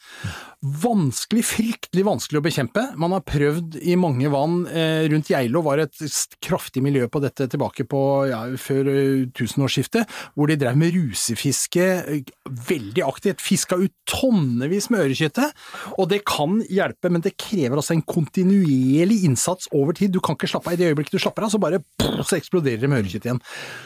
Vanskelig, 0.63 1.43
fryktelig 1.43 2.05
vanskelig 2.07 2.39
å 2.39 2.45
bekjempe. 2.45 2.85
Man 2.95 3.11
har 3.11 3.25
prøvd 3.27 3.66
i 3.75 3.95
mange 3.99 4.29
vann. 4.31 4.61
Eh, 4.67 5.07
rundt 5.11 5.29
Geilo 5.31 5.61
var 5.65 5.81
et 5.83 5.99
kraftig 6.43 6.83
miljø 6.85 7.07
på 7.11 7.21
dette 7.23 7.47
tilbake 7.51 7.85
på 7.89 8.01
ja, 8.29 8.43
før 8.61 8.89
eh, 8.91 9.25
tusenårsskiftet, 9.35 10.07
hvor 10.35 10.49
de 10.49 10.57
drev 10.59 10.77
med 10.79 10.95
rusefiske 10.95 11.87
eh, 11.99 12.31
veldig 12.69 13.03
aktivt. 13.05 13.43
Fiska 13.43 13.79
ut 13.81 13.93
tonnevis 14.09 14.89
med 14.93 15.05
ørekjøttet. 15.07 15.53
og 15.97 16.09
det 16.11 16.23
kan 16.27 16.61
hjelpe, 16.69 17.11
men 17.11 17.23
det 17.25 17.35
krever 17.37 17.77
altså 17.77 17.97
en 17.97 18.05
kontinuerlig 18.07 19.23
innsats 19.27 19.69
over 19.75 19.93
tid. 19.97 20.13
Du 20.15 20.21
kan 20.23 20.37
ikke 20.37 20.49
slappe 20.51 20.71
av 20.71 20.77
i 20.77 20.81
det 20.81 20.91
øyeblikket 20.91 21.17
du 21.17 21.23
slapper 21.23 21.47
av, 21.47 21.53
så 21.53 21.61
bare 21.61 21.81
så 22.23 22.39
eksploderer 22.39 22.81
det 22.81 22.89
med 22.91 23.03
ørekjøtt 23.03 23.27
igjen. 23.27 23.43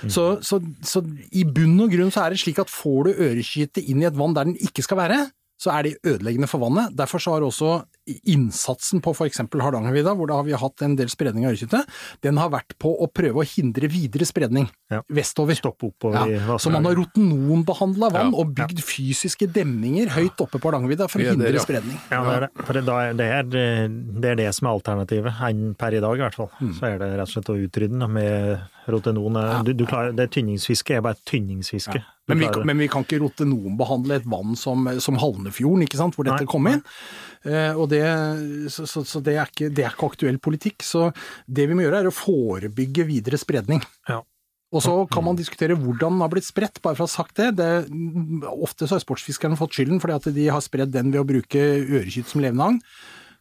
Så, 0.08 0.26
så, 0.46 0.62
så 0.86 1.04
i 1.32 1.46
bunn 1.48 1.80
og 1.82 1.94
grunn 1.94 2.14
så 2.14 2.26
er 2.26 2.34
det 2.34 2.42
slik 2.44 2.62
at 2.62 2.72
får 2.72 3.08
du 3.08 3.22
ørekjøttet 3.28 3.86
inn 3.88 4.04
i 4.04 4.10
et 4.10 4.18
vann 4.18 4.36
der 4.38 4.50
den 4.50 4.60
ikke 4.62 4.86
skal 4.86 5.00
være, 5.02 5.22
så 5.62 5.74
er 5.76 5.86
det 5.86 5.98
ødeleggende 6.08 6.50
for 6.50 6.64
vannet. 6.64 6.94
Derfor 6.98 7.22
så 7.22 7.36
har 7.36 7.46
også 7.46 7.82
innsatsen 8.26 9.02
på 9.04 9.14
f.eks. 9.14 9.42
Hardangervidda, 9.62 10.14
hvor 10.18 10.30
da 10.32 10.40
har 10.40 10.48
vi 10.48 10.56
hatt 10.58 10.82
en 10.86 10.96
del 10.98 11.10
spredning 11.12 11.46
av 11.46 11.54
ørekytte, 11.54 11.84
den 12.26 12.40
har 12.42 12.50
vært 12.54 12.74
på 12.82 12.92
å 12.98 13.08
prøve 13.14 13.44
å 13.44 13.46
hindre 13.48 13.90
videre 13.92 14.26
spredning 14.26 14.68
Ja. 14.92 15.02
vestover. 15.10 15.56
Stoppe 15.56 15.86
oppover 15.92 16.28
i 16.28 16.34
Ja, 16.40 16.58
så 16.58 16.72
man 16.74 16.86
har 16.86 16.96
rotenonbehandla 16.98 18.10
vann 18.12 18.32
Ja. 18.34 18.38
og 18.40 18.56
bygd 18.56 18.82
fysiske 18.82 19.48
demninger 19.52 20.10
høyt 20.10 20.42
oppe 20.42 20.60
på 20.60 20.72
Hardangervidda 20.72 21.08
for 21.10 21.20
å 21.22 21.30
hindre 21.30 21.54
ja. 21.54 21.60
spredning. 21.60 21.98
Ja, 22.10 22.24
det 22.24 22.34
er 22.36 22.40
det. 22.48 22.66
For 22.66 22.74
det, 22.74 22.86
da 22.86 22.98
er- 23.00 23.14
det, 23.14 23.28
er, 23.28 23.44
det 24.22 24.30
er 24.32 24.36
det 24.36 24.56
som 24.56 24.68
er 24.68 24.80
alternativet, 24.80 25.34
enn 25.42 25.76
per 25.78 25.94
i 25.94 26.00
dag 26.02 26.18
i 26.18 26.22
hvert 26.26 26.36
fall. 26.36 26.50
Mm. 26.60 26.74
Så 26.74 26.84
er 26.90 26.98
det 26.98 27.12
rett 27.20 27.28
og 27.30 27.34
slett 27.36 27.50
å 27.54 27.60
utrydde 27.62 28.00
den 28.00 28.12
med 28.12 28.62
rotenon. 28.88 29.64
Du, 29.64 29.74
du 29.74 29.86
klarer, 29.86 30.12
det 30.16 30.32
tynningsfiske 30.32 30.98
er 30.98 31.02
bare 31.02 31.14
et 31.20 31.26
tynningsfiske. 31.30 32.04
Men 32.28 32.40
vi, 32.40 32.48
men 32.66 32.78
vi 32.78 32.88
kan 32.88 33.04
ikke 33.04 33.20
rotenonbehandle 33.20 34.16
et 34.22 34.26
vann 34.30 34.56
som, 34.56 34.88
som 35.04 35.18
Halnefjorden, 35.20 35.84
ikke 35.84 35.98
sant, 36.00 36.16
hvor 36.16 36.24
dette 36.28 36.46
Nei, 36.46 36.50
kom 36.50 36.68
inn. 36.72 36.82
Eh, 37.46 37.74
og 37.74 37.88
det, 37.92 38.04
så 38.74 38.86
så, 38.90 39.04
så 39.08 39.22
det, 39.24 39.38
er 39.38 39.50
ikke, 39.50 39.72
det 39.74 39.86
er 39.86 39.96
ikke 39.96 40.12
aktuell 40.14 40.42
politikk. 40.42 40.86
Så 40.86 41.10
det 41.48 41.70
vi 41.70 41.78
må 41.78 41.86
gjøre 41.86 42.04
er 42.04 42.12
å 42.12 42.16
forebygge 42.16 43.08
videre 43.10 43.40
spredning. 43.42 43.82
Ja. 44.10 44.22
Og 44.72 44.84
så 44.86 44.94
kan 45.12 45.26
man 45.26 45.36
diskutere 45.36 45.76
hvordan 45.76 46.16
den 46.16 46.24
har 46.24 46.30
blitt 46.32 46.48
spredt, 46.48 46.80
bare 46.84 46.96
for 46.96 47.04
å 47.04 47.10
ha 47.10 47.12
sagt 47.12 47.42
det. 47.42 47.50
det 47.60 47.72
ofte 48.48 48.88
så 48.88 48.96
har 48.96 49.04
sportsfiskerne 49.04 49.60
fått 49.60 49.76
skylden 49.76 50.00
fordi 50.00 50.16
at 50.16 50.30
de 50.38 50.46
har 50.48 50.64
spredd 50.64 50.94
den 50.94 51.12
ved 51.12 51.20
å 51.20 51.28
bruke 51.28 51.60
ørekytt 51.82 52.32
som 52.32 52.44
levende 52.44 52.70
agn. 52.70 52.80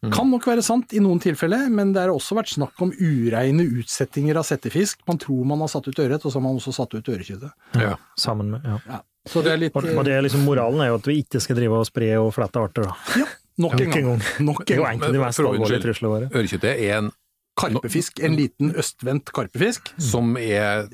Kan 0.09 0.31
nok 0.33 0.47
være 0.49 0.63
sant 0.65 0.95
i 0.97 0.99
noen 1.03 1.19
tilfeller, 1.21 1.67
men 1.69 1.91
det 1.93 2.01
har 2.01 2.09
også 2.09 2.33
vært 2.33 2.49
snakk 2.49 2.79
om 2.81 2.89
ureine 2.97 3.67
utsettinger 3.77 4.39
av 4.41 4.47
settefisk. 4.47 5.03
Man 5.05 5.19
tror 5.21 5.45
man 5.45 5.61
har 5.61 5.69
satt 5.69 5.85
ut 5.91 6.01
ørret, 6.01 6.25
og 6.25 6.33
så 6.33 6.39
har 6.39 6.45
man 6.47 6.57
også 6.57 6.73
satt 6.73 6.95
ut 6.97 7.11
ørekjøttet. 7.13 7.53
Ja. 7.77 7.93
Sammen 8.19 8.49
med, 8.55 8.65
ja. 8.65 8.79
Ja. 8.89 9.03
Så 9.29 9.43
det 9.45 9.51
er 9.53 9.59
litt 9.61 9.75
og 9.77 9.85
det 10.07 10.15
er 10.15 10.23
liksom 10.25 10.41
moralen 10.47 10.81
er 10.81 10.89
jo 10.89 10.97
at 10.97 11.05
vi 11.05 11.19
ikke 11.21 11.37
skal 11.43 11.59
drive 11.59 11.77
og 11.77 11.85
spre 11.85 12.07
og 12.17 12.31
flette 12.33 12.57
arter, 12.57 12.87
da. 12.89 13.21
Ja, 13.21 13.27
nok 13.57 13.73
en 13.81 13.91
gang. 13.91 14.21
Nok 14.39 14.61
en 14.69 14.77
gang. 14.77 14.85
egentlig 14.91 15.07
de 15.13 15.17
Men 15.19 15.25
mest 15.27 15.39
alvorlige 15.39 15.81
truslene 15.83 16.13
våre. 16.13 16.29
Ørekjøttet 16.35 16.71
er 16.89 16.97
en 16.99 17.11
Karpefisk, 17.61 18.19
en 18.23 18.35
liten 18.39 18.71
østvendt 18.79 19.33
karpefisk. 19.35 19.91
som 19.99 20.37
er 20.39 20.87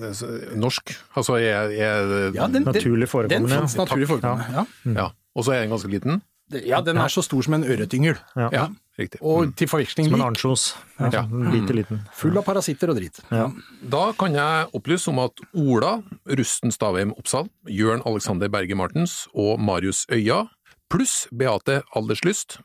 norsk, 0.57 0.95
altså 1.15 1.35
er, 1.37 1.69
er 1.69 2.31
Ja, 2.33 2.47
den, 2.47 2.63
naturlig 2.65 3.07
forekommende. 3.07 3.49
den 3.53 3.59
fins 3.61 3.77
naturlig 3.77 4.07
forekommende. 4.09 4.65
Ja. 4.85 4.91
ja. 5.01 5.07
Og 5.35 5.45
så 5.45 5.53
er 5.53 5.61
den 5.61 5.69
ganske 5.69 5.87
liten. 5.87 6.21
ja, 6.65 6.81
den 6.81 6.97
er 6.97 7.07
så 7.07 7.21
stor 7.21 7.41
som 7.41 7.53
en 7.53 7.63
øretyngel. 7.63 8.17
Ja. 8.35 8.49
Ja. 8.51 8.65
Riktig. 8.97 9.21
Og 9.21 9.51
til 9.55 9.67
forveksling 9.69 10.07
Som 10.09 10.15
en 10.17 10.25
ansjos. 10.25 10.75
Ja, 10.99 11.21
Lite 11.53 11.73
liten. 11.77 11.99
Full 12.17 12.37
av 12.39 12.43
parasitter 12.47 12.89
og 12.89 12.97
drit. 12.97 13.19
Ja. 13.29 13.51
Da 13.85 14.11
kan 14.17 14.33
jeg 14.33 14.65
opplyse 14.73 15.11
om 15.11 15.19
at 15.21 15.37
Ola 15.53 15.99
Rusten 16.25 16.71
Stavheim 16.73 17.13
Oppsal, 17.13 17.45
Jørn 17.69 18.01
Alexander 18.09 18.49
Berge 18.49 18.73
Martens 18.75 19.27
og 19.35 19.59
Marius 19.61 20.07
Øya, 20.09 20.47
pluss 20.91 21.25
Beate 21.31 21.81
Alderslyst, 21.95 22.59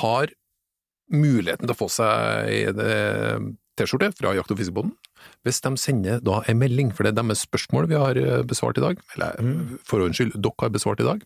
har 0.00 0.32
muligheten 1.08 1.64
til 1.64 1.72
å 1.72 1.78
få 1.78 1.88
seg 1.92 2.80
eh, 2.84 3.44
T-skjorte 3.78 4.10
fra 4.18 4.34
Jakt- 4.36 4.52
og 4.52 4.60
fiskebonden, 4.60 4.94
hvis 5.46 5.60
de 5.64 5.72
sender 5.80 6.22
da 6.24 6.42
en 6.50 6.60
melding, 6.60 6.92
for 6.94 7.06
det 7.06 7.14
er 7.14 7.20
deres 7.22 7.44
spørsmål 7.46 7.88
vi 7.90 7.98
har 7.98 8.20
eh, 8.20 8.42
besvart 8.48 8.80
i 8.80 8.84
dag, 8.84 9.00
eller 9.16 9.38
for 9.86 10.02
ordens 10.02 10.20
skyld, 10.20 10.36
dere 10.36 10.64
har 10.64 10.74
besvart 10.74 11.02
i 11.04 11.08
dag. 11.08 11.24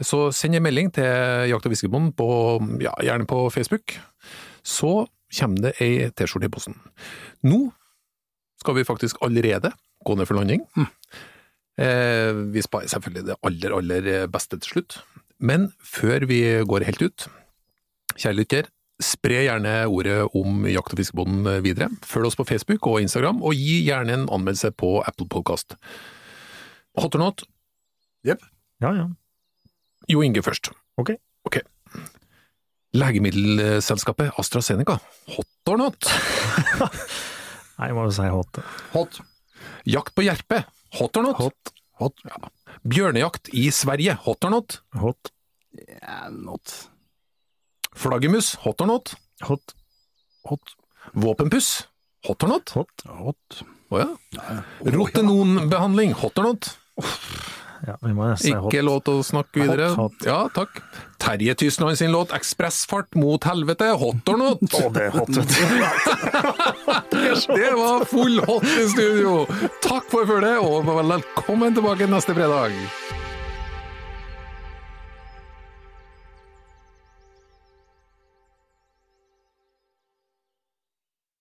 Så 0.00 0.30
send 0.32 0.56
en 0.56 0.64
melding 0.64 0.92
til 0.96 1.48
Jakt- 1.50 1.66
og 1.68 1.74
fiskebonden, 1.74 2.12
på, 2.16 2.28
ja, 2.84 2.94
gjerne 3.04 3.28
på 3.28 3.42
Facebook, 3.52 3.96
så 4.64 5.06
kommer 5.36 5.68
det 5.68 5.76
ei 5.84 6.08
T-skjorte 6.16 6.48
i 6.48 6.52
posten. 6.52 6.76
Nå 7.46 7.68
skal 8.60 8.76
vi 8.76 8.84
faktisk 8.84 9.20
allerede 9.24 9.72
gå 10.04 10.16
ned 10.16 10.28
for 10.28 10.40
landing. 10.40 10.64
Eh, 11.80 12.36
vi 12.52 12.60
sparer 12.60 12.90
selvfølgelig 12.92 13.28
det 13.30 13.36
aller, 13.46 13.76
aller 13.76 14.26
beste 14.32 14.58
til 14.60 14.74
slutt. 14.74 14.98
Men 15.40 15.70
før 15.80 16.26
vi 16.28 16.40
går 16.68 16.84
helt 16.88 17.02
ut, 17.06 17.26
kjære 18.20 18.36
lytter, 18.36 18.68
spre 19.00 19.38
gjerne 19.46 19.72
ordet 19.88 20.18
om 20.36 20.66
Jakt- 20.68 20.92
og 20.92 21.00
fiskebonden 21.00 21.62
videre. 21.64 21.88
Følg 22.04 22.28
oss 22.28 22.36
på 22.36 22.44
Facebook 22.48 22.84
og 22.90 23.00
Instagram, 23.00 23.40
og 23.42 23.56
gi 23.56 23.78
gjerne 23.86 24.12
en 24.18 24.26
anmeldelse 24.28 24.72
på 24.76 24.98
Apple 25.08 25.28
Podcast. 25.32 25.76
Hot 27.00 27.16
or 27.16 27.22
not? 27.24 27.44
Jepp. 28.26 28.44
Ja, 28.84 28.92
ja. 28.98 29.08
Jo 30.10 30.20
Inge 30.26 30.42
først. 30.44 30.72
Ok. 31.00 31.14
Ok. 31.48 31.60
Legemiddelselskapet 32.92 34.34
AstraZeneca, 34.40 34.98
hot 35.36 35.70
or 35.70 35.78
not? 35.78 36.08
Nei, 37.78 37.86
jeg 37.88 37.96
må 37.96 38.04
jo 38.08 38.12
si 38.12 38.26
hot. 38.28 38.58
Hot. 38.92 39.20
Jakt 39.88 40.12
på 40.18 40.24
jerpe, 40.26 40.64
hot 40.98 41.16
or 41.20 41.28
not? 41.30 41.38
Hot. 41.40 41.72
Hot. 42.00 42.22
Bjørnejakt 42.88 43.50
i 43.52 43.66
Sverige, 43.74 44.14
hot 44.24 44.44
or 44.48 44.54
not? 44.54 44.78
Hot. 44.96 45.32
Yeah, 45.76 46.30
not. 46.32 46.72
Flaggermus, 47.92 48.54
hot 48.64 48.80
or 48.80 48.88
not? 48.88 49.14
Hot. 49.44 49.74
Hot. 50.48 50.76
Våpenpuss, 51.12 51.88
hot 52.24 52.46
or 52.46 52.54
not? 52.54 52.72
Hot. 52.76 53.04
Hot. 53.20 53.60
Å 53.90 54.00
ja. 54.00 54.08
Rotenonbehandling, 54.96 56.14
hot 56.22 56.40
or 56.40 56.52
not? 56.52 56.72
Ja. 57.86 57.96
Ikke 58.02 58.82
lov 58.84 59.02
til 59.06 59.20
å 59.20 59.24
snakke 59.24 59.62
videre. 59.62 59.90
Hot, 59.96 60.18
hot. 60.20 60.26
Ja, 60.26 60.48
takk. 60.52 60.82
Terje 61.20 61.54
Tysland 61.54 61.98
sin 62.00 62.12
låt 62.12 62.32
'Ekspressfart 62.32 63.14
mot 63.14 63.44
helvete', 63.44 63.92
hot 64.00 64.28
or 64.28 64.36
not? 64.40 64.60
Å, 64.60 64.92
det 64.92 65.02
er 65.08 65.10
hot, 65.16 65.28
vet 65.36 65.48
du. 65.48 65.54
Det 67.54 67.72
var 67.76 68.04
full 68.08 68.40
hot 68.48 68.64
i 68.64 68.88
studio! 68.88 69.46
Takk 69.84 70.08
for 70.12 70.24
følget, 70.28 70.58
og 70.64 70.84
velkommen 70.88 71.74
tilbake 71.76 72.08
neste 72.08 72.34
fredag! 72.36 72.72